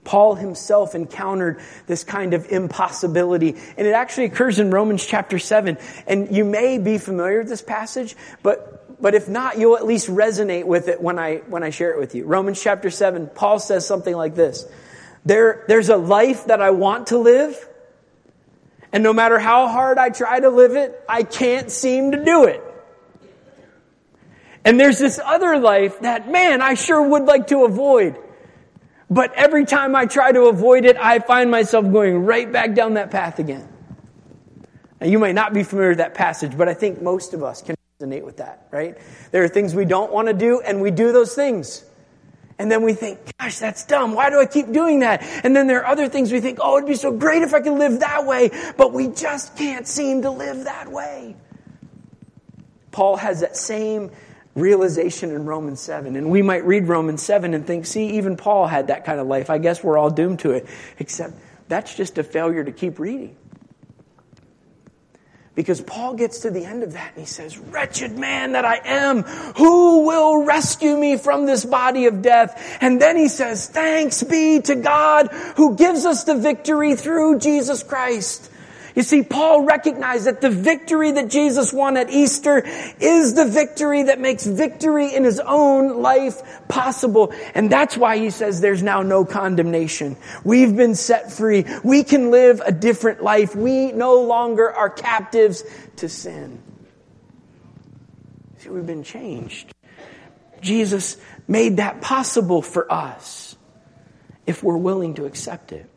[0.03, 5.79] Paul himself encountered this kind of impossibility, and it actually occurs in Romans chapter 7.
[6.05, 10.07] And you may be familiar with this passage, but, but if not, you'll at least
[10.07, 12.25] resonate with it when I, when I share it with you.
[12.25, 14.67] Romans chapter 7, Paul says something like this.
[15.25, 17.67] There, there's a life that I want to live,
[18.93, 22.45] and no matter how hard I try to live it, I can't seem to do
[22.45, 22.61] it.
[24.63, 28.17] And there's this other life that, man, I sure would like to avoid.
[29.09, 32.95] But every time I try to avoid it, I find myself going right back down
[32.95, 33.67] that path again.
[34.99, 37.61] Now, you might not be familiar with that passage, but I think most of us
[37.61, 38.97] can resonate with that, right?
[39.31, 41.83] There are things we don't want to do, and we do those things.
[42.57, 44.13] And then we think, gosh, that's dumb.
[44.13, 45.21] Why do I keep doing that?
[45.43, 47.59] And then there are other things we think, oh, it'd be so great if I
[47.59, 51.35] could live that way, but we just can't seem to live that way.
[52.91, 54.09] Paul has that same
[54.55, 56.15] realization in Romans 7.
[56.15, 59.27] And we might read Romans 7 and think, see, even Paul had that kind of
[59.27, 59.49] life.
[59.49, 60.65] I guess we're all doomed to it.
[60.97, 61.33] Except
[61.67, 63.35] that's just a failure to keep reading.
[65.55, 68.81] Because Paul gets to the end of that and he says, wretched man that I
[68.83, 72.77] am, who will rescue me from this body of death?
[72.81, 77.83] And then he says, thanks be to God who gives us the victory through Jesus
[77.83, 78.51] Christ.
[78.95, 82.63] You see, Paul recognized that the victory that Jesus won at Easter
[82.99, 87.33] is the victory that makes victory in his own life possible.
[87.53, 90.15] And that's why he says there's now no condemnation.
[90.45, 91.65] We've been set free.
[91.83, 93.53] We can live a different life.
[93.53, 95.63] We no longer are captives
[95.97, 96.63] to sin.
[98.59, 99.73] See, we've been changed.
[100.61, 101.17] Jesus
[101.49, 103.57] made that possible for us
[104.47, 105.89] if we're willing to accept it.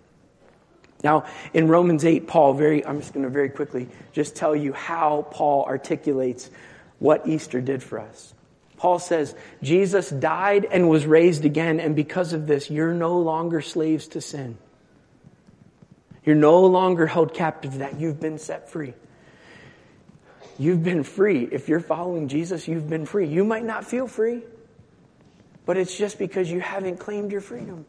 [1.05, 4.73] Now, in Romans 8, Paul very, I'm just going to very quickly just tell you
[4.73, 6.51] how Paul articulates
[6.99, 8.35] what Easter did for us.
[8.77, 13.61] Paul says, Jesus died and was raised again, and because of this, you're no longer
[13.61, 14.57] slaves to sin.
[16.25, 18.01] You're no longer held captive to that.
[18.01, 18.95] You've been set free.
[20.59, 21.49] You've been free.
[21.51, 23.29] If you're following Jesus, you've been free.
[23.29, 24.43] You might not feel free,
[25.65, 27.87] but it's just because you haven't claimed your freedom.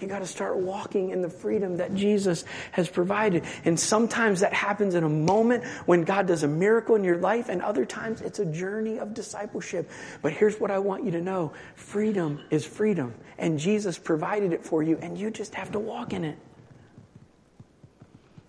[0.00, 3.44] You got to start walking in the freedom that Jesus has provided.
[3.64, 7.48] And sometimes that happens in a moment when God does a miracle in your life,
[7.48, 9.90] and other times it's a journey of discipleship.
[10.22, 14.64] But here's what I want you to know freedom is freedom, and Jesus provided it
[14.64, 16.38] for you, and you just have to walk in it.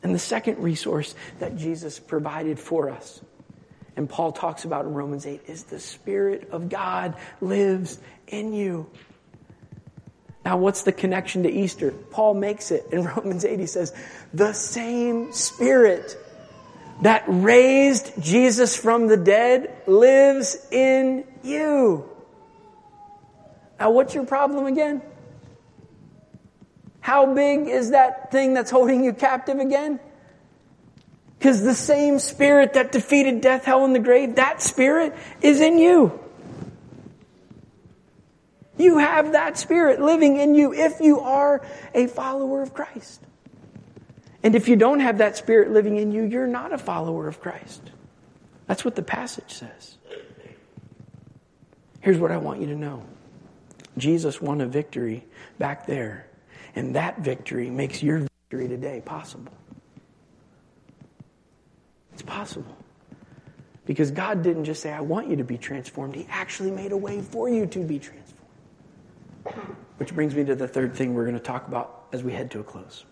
[0.04, 3.22] And the second resource that Jesus provided for us,
[3.96, 8.90] and Paul talks about in Romans 8, is the Spirit of God lives in you.
[10.46, 11.92] Now, what's the connection to Easter?
[11.92, 13.60] Paul makes it in Romans 8.
[13.60, 13.94] He says,
[14.34, 16.18] The same Spirit
[17.02, 22.10] that raised Jesus from the dead lives in you.
[23.80, 25.02] Now, what's your problem again?
[27.00, 30.00] How big is that thing that's holding you captive again?
[31.38, 35.80] Because the same spirit that defeated death, hell, and the grave, that spirit is in
[35.80, 36.20] you.
[38.80, 41.62] You have that spirit living in you if you are
[41.94, 43.22] a follower of Christ.
[44.42, 47.42] And if you don't have that spirit living in you, you're not a follower of
[47.42, 47.92] Christ.
[48.68, 49.98] That's what the passage says.
[52.00, 53.04] Here's what I want you to know
[53.98, 55.26] Jesus won a victory
[55.58, 56.28] back there,
[56.74, 59.52] and that victory makes your victory today possible.
[62.14, 62.78] It's possible.
[63.86, 66.98] Because God didn't just say, I want you to be transformed, He actually made a
[66.98, 68.29] way for you to be transformed.
[69.98, 72.52] Which brings me to the third thing we're going to talk about as we head
[72.52, 73.06] to a close.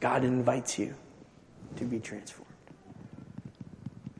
[0.00, 0.94] God invites you
[1.76, 2.46] to be transformed.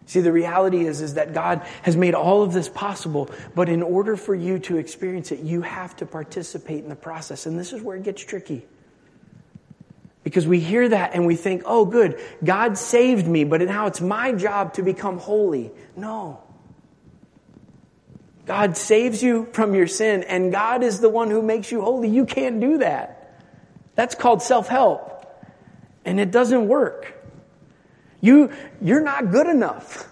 [0.07, 3.83] See, the reality is, is that God has made all of this possible, but in
[3.83, 7.47] order for you to experience it, you have to participate in the process.
[7.47, 8.65] And this is where it gets tricky.
[10.23, 14.01] Because we hear that and we think, oh, good, God saved me, but now it's
[14.01, 15.73] my job to become holy.
[15.97, 16.41] No.
[18.47, 22.09] God saves you from your sin, and God is the one who makes you holy.
[22.09, 23.43] You can't do that.
[23.97, 25.13] That's called self help.
[26.05, 27.13] And it doesn't work.
[28.21, 30.09] You, you're not good enough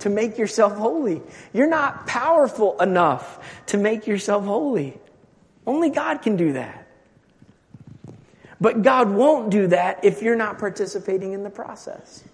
[0.00, 1.22] to make yourself holy.
[1.52, 4.98] You're not powerful enough to make yourself holy.
[5.66, 6.86] Only God can do that.
[8.60, 12.24] But God won't do that if you're not participating in the process.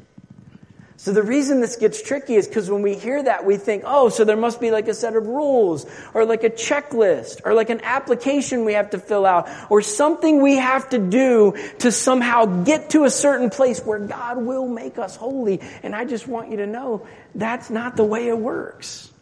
[1.05, 4.09] So the reason this gets tricky is because when we hear that, we think, oh,
[4.09, 5.85] so there must be like a set of rules
[6.15, 10.41] or like a checklist or like an application we have to fill out or something
[10.41, 14.97] we have to do to somehow get to a certain place where God will make
[14.97, 15.61] us holy.
[15.83, 19.13] And I just want you to know that's not the way it works.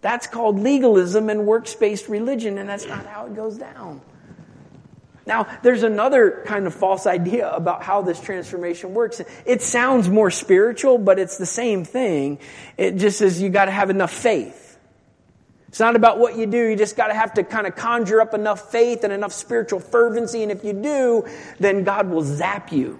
[0.00, 4.00] That's called legalism and works-based religion, and that's not how it goes down.
[5.28, 9.20] Now, there's another kind of false idea about how this transformation works.
[9.44, 12.38] It sounds more spiritual, but it's the same thing.
[12.78, 14.78] It just says you got to have enough faith.
[15.68, 16.56] It's not about what you do.
[16.56, 19.80] You just got to have to kind of conjure up enough faith and enough spiritual
[19.80, 20.42] fervency.
[20.42, 21.28] And if you do,
[21.60, 22.98] then God will zap you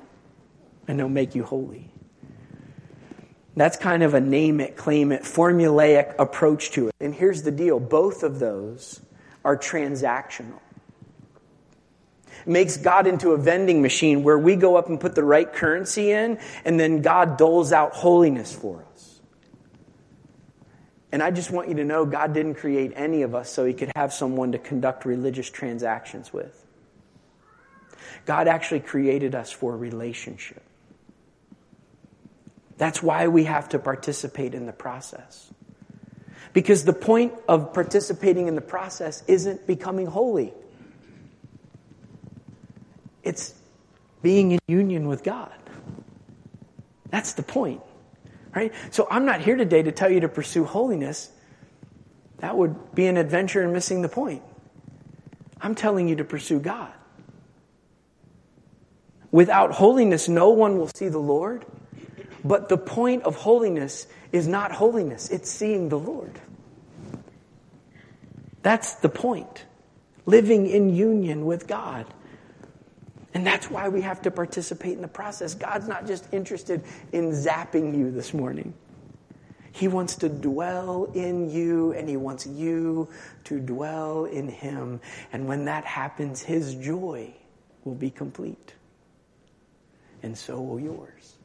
[0.86, 1.90] and he'll make you holy.
[3.56, 6.94] That's kind of a name it, claim it, formulaic approach to it.
[7.00, 9.00] And here's the deal both of those
[9.46, 10.60] are transactional
[12.46, 16.10] makes God into a vending machine where we go up and put the right currency
[16.10, 19.20] in, and then God doles out holiness for us.
[21.10, 23.72] And I just want you to know God didn't create any of us so he
[23.72, 26.64] could have someone to conduct religious transactions with.
[28.26, 30.62] God actually created us for a relationship.
[32.76, 35.50] That's why we have to participate in the process.
[36.52, 40.52] Because the point of participating in the process isn't becoming holy.
[43.28, 43.54] It's
[44.22, 45.52] being in union with God.
[47.10, 47.82] That's the point,
[48.56, 48.72] right?
[48.90, 51.30] So I'm not here today to tell you to pursue holiness.
[52.38, 54.42] That would be an adventure and missing the point.
[55.60, 56.92] I'm telling you to pursue God.
[59.30, 61.66] Without holiness, no one will see the Lord.
[62.42, 66.40] But the point of holiness is not holiness, it's seeing the Lord.
[68.62, 69.66] That's the point.
[70.24, 72.06] Living in union with God.
[73.34, 75.54] And that's why we have to participate in the process.
[75.54, 78.74] God's not just interested in zapping you this morning.
[79.72, 83.08] He wants to dwell in you and he wants you
[83.44, 85.00] to dwell in him.
[85.32, 87.32] And when that happens, his joy
[87.84, 88.74] will be complete.
[90.22, 91.36] And so will yours.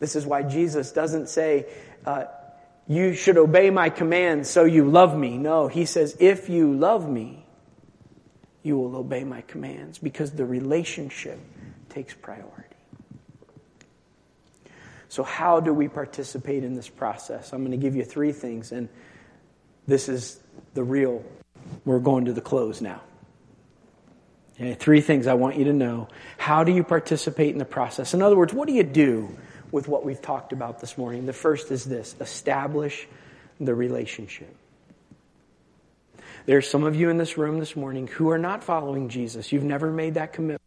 [0.00, 1.66] This is why Jesus doesn't say,
[2.04, 2.24] uh,
[2.88, 5.38] You should obey my commands so you love me.
[5.38, 7.39] No, he says, If you love me,
[8.62, 11.38] you will obey my commands because the relationship
[11.88, 12.76] takes priority.
[15.08, 17.52] So, how do we participate in this process?
[17.52, 18.88] I'm going to give you three things, and
[19.86, 20.38] this is
[20.74, 21.24] the real,
[21.84, 23.02] we're going to the close now.
[24.54, 26.08] Okay, three things I want you to know.
[26.36, 28.14] How do you participate in the process?
[28.14, 29.36] In other words, what do you do
[29.72, 31.26] with what we've talked about this morning?
[31.26, 33.08] The first is this establish
[33.58, 34.54] the relationship.
[36.46, 39.52] There's some of you in this room this morning who are not following Jesus.
[39.52, 40.62] You've never made that commitment.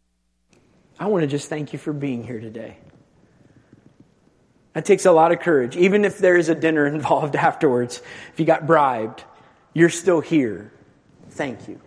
[0.98, 2.78] I want to just thank you for being here today.
[4.74, 5.76] That takes a lot of courage.
[5.76, 8.02] Even if there is a dinner involved afterwards,
[8.32, 9.24] if you got bribed,
[9.72, 10.72] you're still here.
[11.30, 11.80] Thank you.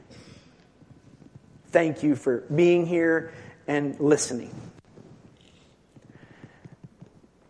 [1.69, 3.33] Thank you for being here
[3.67, 4.53] and listening.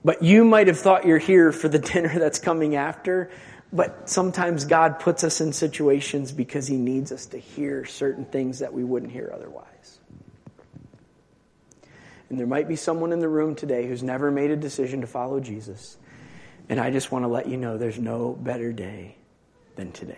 [0.03, 3.29] But you might have thought you're here for the dinner that's coming after,
[3.71, 8.59] but sometimes God puts us in situations because He needs us to hear certain things
[8.59, 9.99] that we wouldn't hear otherwise.
[12.29, 15.07] And there might be someone in the room today who's never made a decision to
[15.07, 15.97] follow Jesus.
[16.69, 19.15] And I just want to let you know there's no better day
[19.75, 20.17] than today.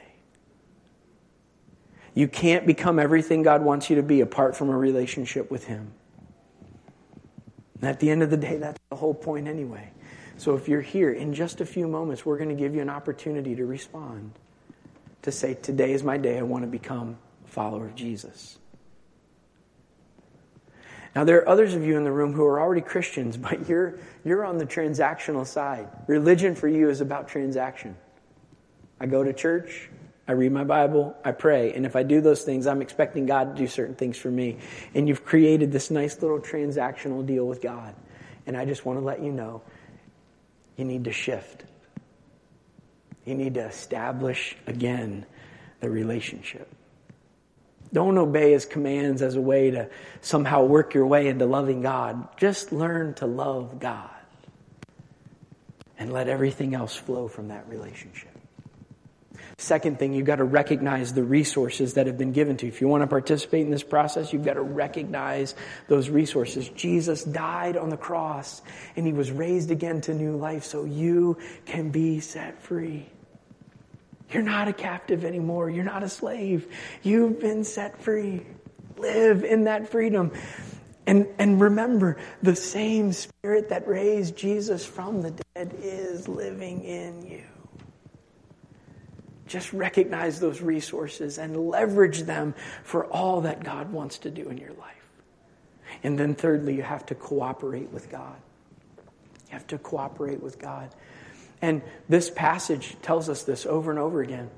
[2.16, 5.94] You can't become everything God wants you to be apart from a relationship with Him.
[7.80, 9.92] And at the end of the day, that's the whole point anyway.
[10.40, 12.90] So if you're here, in just a few moments, we're going to give you an
[12.90, 14.32] opportunity to respond.
[15.24, 18.58] To say, Today is my day, I want to become a follower of Jesus.
[21.14, 24.00] Now, there are others of you in the room who are already Christians, but you're,
[24.24, 25.90] you're on the transactional side.
[26.08, 27.98] Religion for you is about transaction.
[28.98, 29.90] I go to church,
[30.26, 33.58] I read my Bible, I pray, and if I do those things, I'm expecting God
[33.58, 34.60] to do certain things for me.
[34.96, 37.94] And you've created this nice little transactional deal with God.
[38.46, 39.64] And I just want to let you know
[40.80, 41.66] you need to shift.
[43.26, 45.26] You need to establish again
[45.82, 46.68] the relationship.
[47.92, 49.90] Don't obey his commands as a way to
[50.22, 52.38] somehow work your way into loving God.
[52.38, 54.10] Just learn to love God
[55.98, 58.29] and let everything else flow from that relationship.
[59.60, 62.72] Second thing, you've got to recognize the resources that have been given to you.
[62.72, 65.54] If you want to participate in this process, you've got to recognize
[65.90, 66.70] those resources.
[66.70, 68.62] Jesus died on the cross
[68.96, 73.06] and he was raised again to new life so you can be set free.
[74.32, 75.70] You're not a captive anymore.
[75.70, 76.66] You're not a slave.
[77.04, 78.46] You've been set free.
[78.98, 80.32] Live in that freedom.
[81.06, 87.28] And, and remember, the same spirit that raised Jesus from the dead is living in
[87.28, 87.59] you.
[89.50, 94.58] Just recognize those resources and leverage them for all that God wants to do in
[94.58, 94.96] your life.
[96.04, 98.36] And then, thirdly, you have to cooperate with God.
[99.48, 100.94] You have to cooperate with God.
[101.64, 104.52] And this passage tells us this over and over again.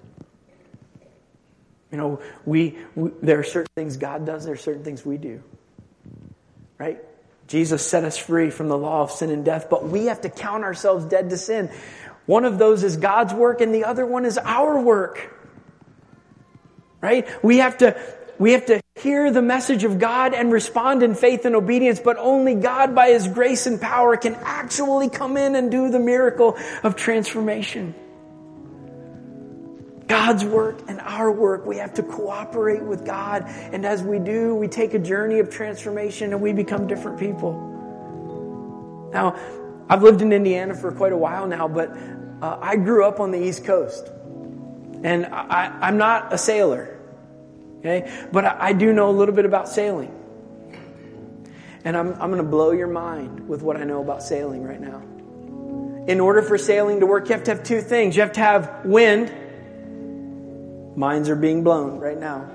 [1.89, 5.17] You know, we, we, there are certain things God does, there are certain things we
[5.17, 5.41] do.
[6.77, 6.99] Right?
[7.47, 10.29] Jesus set us free from the law of sin and death, but we have to
[10.29, 11.69] count ourselves dead to sin.
[12.25, 15.37] One of those is God's work and the other one is our work.
[17.01, 17.27] Right?
[17.43, 17.99] We have to
[18.41, 22.17] we have to hear the message of God and respond in faith and obedience, but
[22.17, 26.57] only God, by His grace and power, can actually come in and do the miracle
[26.81, 27.93] of transformation.
[30.07, 33.43] God's work and our work, we have to cooperate with God.
[33.45, 37.53] And as we do, we take a journey of transformation and we become different people.
[39.13, 39.35] Now,
[39.91, 41.91] I've lived in Indiana for quite a while now, but
[42.41, 44.07] uh, I grew up on the East Coast.
[45.03, 46.97] And I, I'm not a sailor.
[47.79, 48.09] Okay?
[48.31, 50.17] But I, do know a little bit about sailing.
[51.83, 54.79] And I'm, I'm going to blow your mind with what I know about sailing right
[54.79, 55.01] now.
[56.07, 58.15] In order for sailing to work, you have to have two things.
[58.15, 59.29] You have to have wind.
[60.95, 62.49] Minds are being blown right now.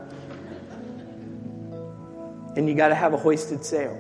[2.57, 3.95] And you got to have a hoisted sail.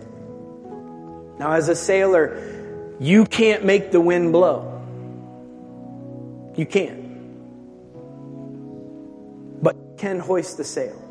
[1.38, 2.55] Now, as a sailor,
[2.98, 4.72] you can't make the wind blow.
[6.56, 7.04] You can't.
[9.62, 11.02] But you can hoist the sail.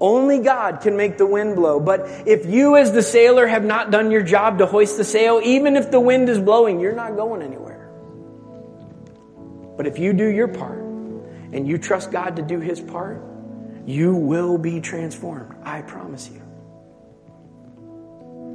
[0.00, 1.78] Only God can make the wind blow.
[1.78, 5.40] But if you, as the sailor, have not done your job to hoist the sail,
[5.44, 7.88] even if the wind is blowing, you're not going anywhere.
[9.76, 13.22] But if you do your part and you trust God to do his part,
[13.86, 15.54] you will be transformed.
[15.62, 16.41] I promise you.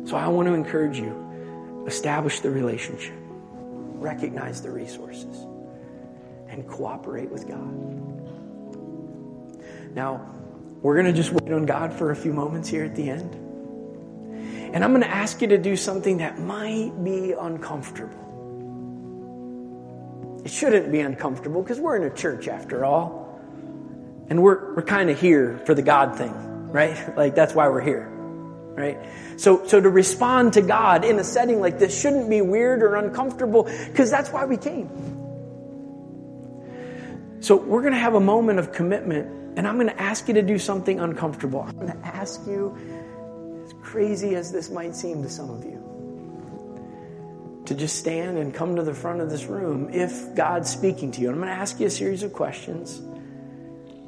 [0.07, 5.45] So I want to encourage you establish the relationship, recognize the resources,
[6.47, 7.87] and cooperate with God.
[9.93, 10.33] Now,
[10.81, 13.35] we're going to just wait on God for a few moments here at the end.
[14.73, 18.23] And I'm going to ask you to do something that might be uncomfortable.
[20.45, 23.41] It shouldn't be uncomfortable because we're in a church after all.
[24.29, 26.33] And we're, we're kind of here for the God thing,
[26.71, 26.97] right?
[27.17, 28.09] Like that's why we're here,
[28.77, 28.97] right?
[29.35, 32.95] So, so to respond to God in a setting like this shouldn't be weird or
[32.95, 34.87] uncomfortable because that's why we came.
[37.41, 40.35] So we're going to have a moment of commitment and I'm going to ask you
[40.35, 41.61] to do something uncomfortable.
[41.61, 42.77] I'm going to ask you,
[43.65, 45.83] as crazy as this might seem to some of you,
[47.65, 51.21] to just stand and come to the front of this room if God's speaking to
[51.21, 51.29] you.
[51.29, 52.99] And I'm going to ask you a series of questions.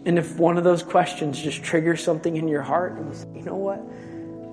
[0.06, 3.28] And if one of those questions just triggers something in your heart, and you say,
[3.34, 3.82] you know what?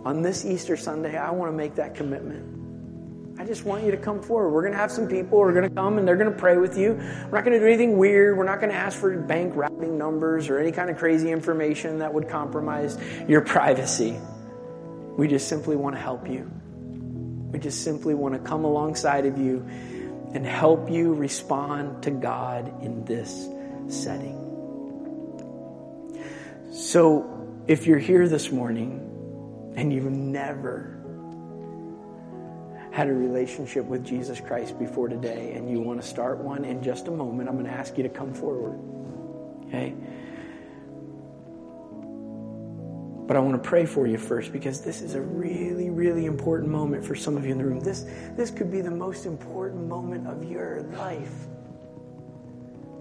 [0.07, 3.41] On this Easter Sunday, I want to make that commitment.
[3.41, 4.51] I just want you to come forward.
[4.51, 6.39] We're going to have some people who are going to come and they're going to
[6.39, 6.93] pray with you.
[6.93, 8.39] We're not going to do anything weird.
[8.39, 11.99] We're not going to ask for bank routing numbers or any kind of crazy information
[11.99, 12.97] that would compromise
[13.27, 14.17] your privacy.
[15.17, 16.49] We just simply want to help you.
[17.51, 19.67] We just simply want to come alongside of you
[20.33, 23.49] and help you respond to God in this
[23.89, 24.39] setting.
[26.71, 27.33] So,
[27.67, 29.06] if you're here this morning
[29.77, 30.97] and you've never
[32.91, 36.83] had a relationship with Jesus Christ before today and you want to start one in
[36.83, 38.81] just a moment, I'm going to ask you to come forward.
[39.67, 39.95] Okay?
[43.27, 46.71] But I want to pray for you first because this is a really, really important
[46.71, 47.81] moment for some of you in the room.
[47.81, 51.35] This, this could be the most important moment of your life.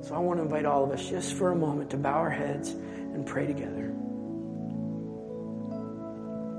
[0.01, 2.29] So I want to invite all of us just for a moment to bow our
[2.29, 3.94] heads and pray together.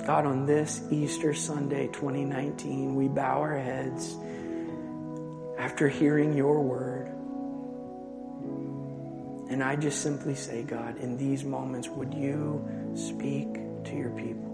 [0.06, 4.14] God, on this Easter Sunday 2019, we bow our heads
[5.58, 7.08] after hearing your word.
[9.50, 14.46] And I just simply say, God, in these moments, would you speak to your people?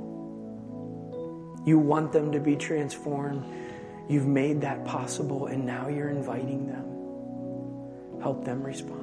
[1.66, 3.44] You want them to be transformed.
[4.09, 8.22] You've made that possible, and now you're inviting them.
[8.22, 9.01] Help them respond.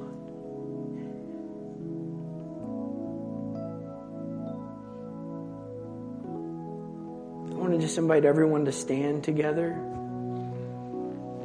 [7.80, 9.78] Just invite everyone to stand together.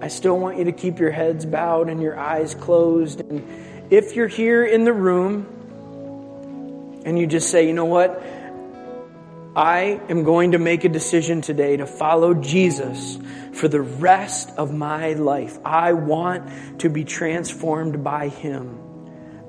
[0.02, 3.22] I still want you to keep your heads bowed and your eyes closed.
[3.22, 3.48] And
[3.90, 5.48] if you're here in the room
[7.06, 8.22] and you just say, you know what?
[9.56, 13.18] I am going to make a decision today to follow Jesus
[13.54, 15.58] for the rest of my life.
[15.64, 18.82] I want to be transformed by Him.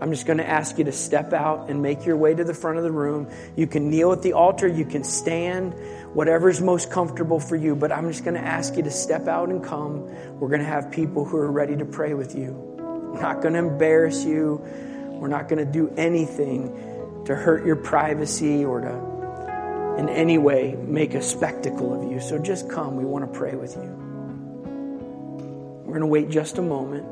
[0.01, 2.55] I'm just going to ask you to step out and make your way to the
[2.55, 3.29] front of the room.
[3.57, 5.75] You can kneel at the altar, you can stand,
[6.15, 7.77] whatever's most comfortable for you.
[7.77, 10.03] But I'm just going to ask you to step out and come.
[10.39, 12.53] We're going to have people who are ready to pray with you.
[12.53, 14.61] We're not going to embarrass you.
[15.11, 20.77] We're not going to do anything to hurt your privacy or to, in any way,
[20.77, 22.21] make a spectacle of you.
[22.21, 22.97] So just come.
[22.97, 24.07] We want to pray with you.
[25.85, 27.07] We're going to wait just a moment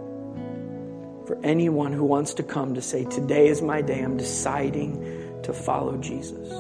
[1.27, 4.01] for anyone who wants to come to say, Today is my day.
[4.01, 6.53] I'm deciding to follow Jesus.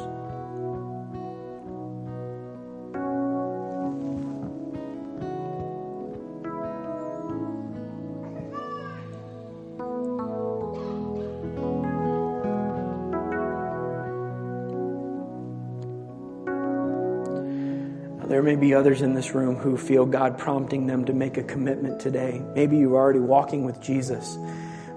[18.45, 22.01] May be others in this room who feel God prompting them to make a commitment
[22.01, 22.40] today.
[22.55, 24.38] Maybe you're already walking with Jesus,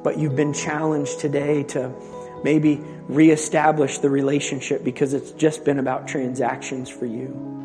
[0.04, 1.92] but you've been challenged today to
[2.44, 7.58] maybe reestablish the relationship because it's just been about transactions for you.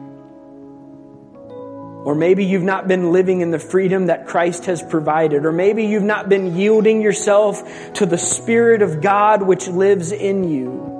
[2.05, 5.45] Or maybe you've not been living in the freedom that Christ has provided.
[5.45, 7.63] Or maybe you've not been yielding yourself
[7.95, 10.92] to the Spirit of God which lives in you.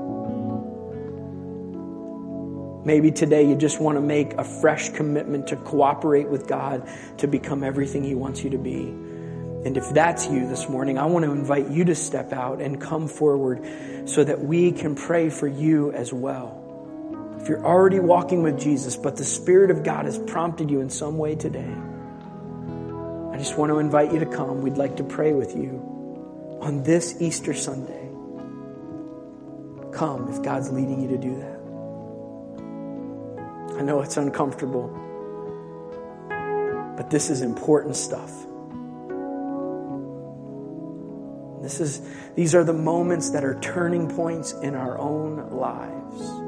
[2.85, 7.29] Maybe today you just want to make a fresh commitment to cooperate with God to
[7.29, 8.89] become everything He wants you to be.
[9.65, 12.81] And if that's you this morning, I want to invite you to step out and
[12.81, 13.65] come forward
[14.07, 16.59] so that we can pray for you as well.
[17.41, 20.91] If you're already walking with Jesus, but the Spirit of God has prompted you in
[20.91, 21.73] some way today,
[23.33, 24.63] I just want to invite you to come.
[24.63, 28.09] We'd like to pray with you on this Easter Sunday.
[29.93, 31.52] Come if God's leading you to do that.
[33.79, 34.89] I know it's uncomfortable,
[36.97, 38.33] but this is important stuff.
[41.63, 42.03] This is,
[42.35, 46.42] these are the moments that are turning points in our own lives.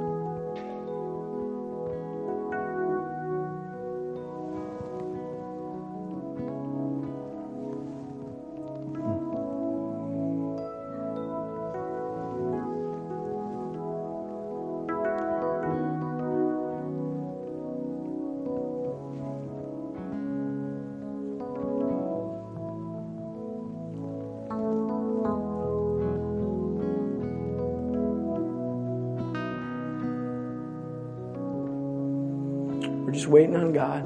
[33.34, 34.04] Waiting on God.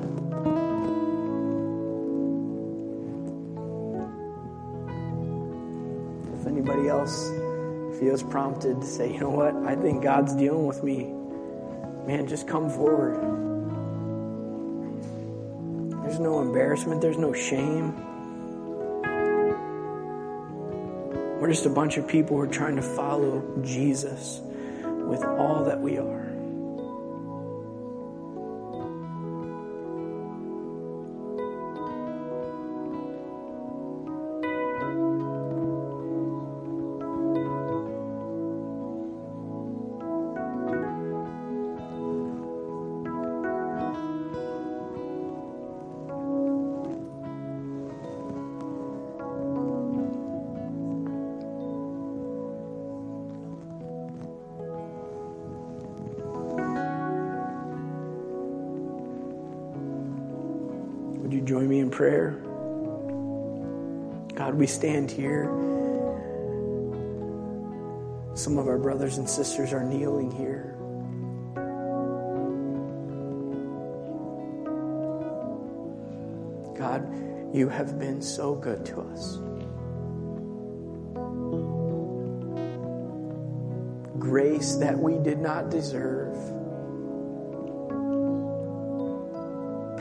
[6.40, 7.28] If anybody else
[8.00, 11.12] feels prompted to say, you know what, I think God's dealing with me,
[12.06, 13.16] man, just come forward.
[16.04, 17.94] There's no embarrassment, there's no shame.
[21.38, 24.40] We're just a bunch of people who are trying to follow Jesus
[24.82, 26.27] with all that we are.
[64.68, 65.44] Stand here.
[68.34, 70.76] Some of our brothers and sisters are kneeling here.
[76.78, 77.02] God,
[77.52, 79.38] you have been so good to us.
[84.20, 86.36] Grace that we did not deserve.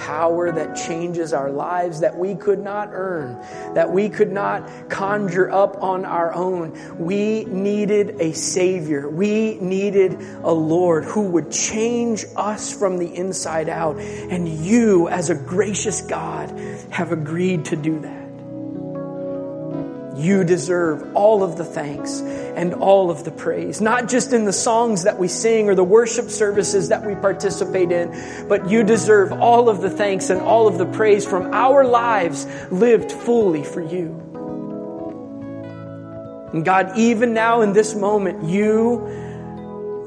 [0.08, 3.38] Power that changes our lives that we could not earn,
[3.76, 6.98] that we could not conjure up on our own.
[6.98, 9.10] We needed a Savior.
[9.10, 13.98] We needed a Lord who would change us from the inside out.
[13.98, 16.58] And you, as a gracious God,
[16.90, 18.17] have agreed to do that.
[20.18, 24.54] You deserve all of the thanks and all of the praise, not just in the
[24.54, 29.32] songs that we sing or the worship services that we participate in, but you deserve
[29.32, 33.82] all of the thanks and all of the praise from our lives lived fully for
[33.82, 34.24] you.
[36.52, 39.27] And God, even now in this moment, you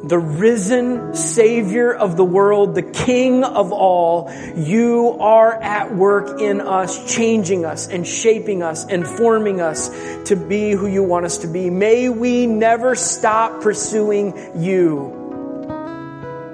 [0.03, 6.61] the risen Savior of the world, the King of all, you are at work in
[6.61, 9.89] us, changing us and shaping us and forming us
[10.25, 11.69] to be who you want us to be.
[11.69, 15.19] May we never stop pursuing you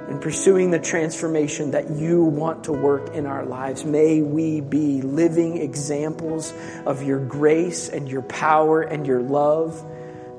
[0.08, 3.84] and pursuing the transformation that you want to work in our lives.
[3.84, 6.52] May we be living examples
[6.84, 9.84] of your grace and your power and your love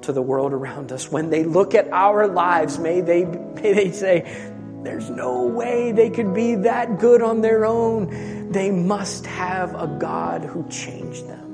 [0.07, 1.11] to the world around us.
[1.11, 4.25] When they look at our lives, may they, may they say,
[4.83, 8.51] there's no way they could be that good on their own.
[8.51, 11.45] They must have a God who changed them.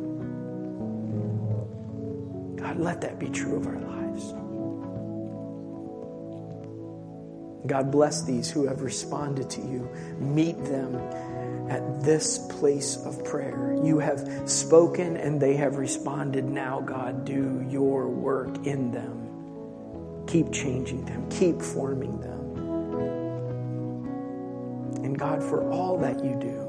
[2.56, 4.34] God, let that be true of our lives.
[7.66, 9.90] God, bless these who have responded to you.
[10.20, 10.96] Meet them
[11.70, 13.78] at this place of prayer.
[13.84, 16.46] You have spoken and they have responded.
[16.46, 20.26] Now, God, do your work in them.
[20.28, 22.40] Keep changing them, keep forming them.
[25.04, 26.64] And God, for all that you do,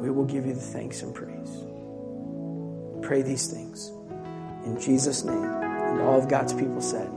[0.00, 1.64] we will give you the thanks and praise.
[3.06, 3.92] Pray these things
[4.64, 5.44] in Jesus' name.
[5.44, 7.10] And all of God's people said,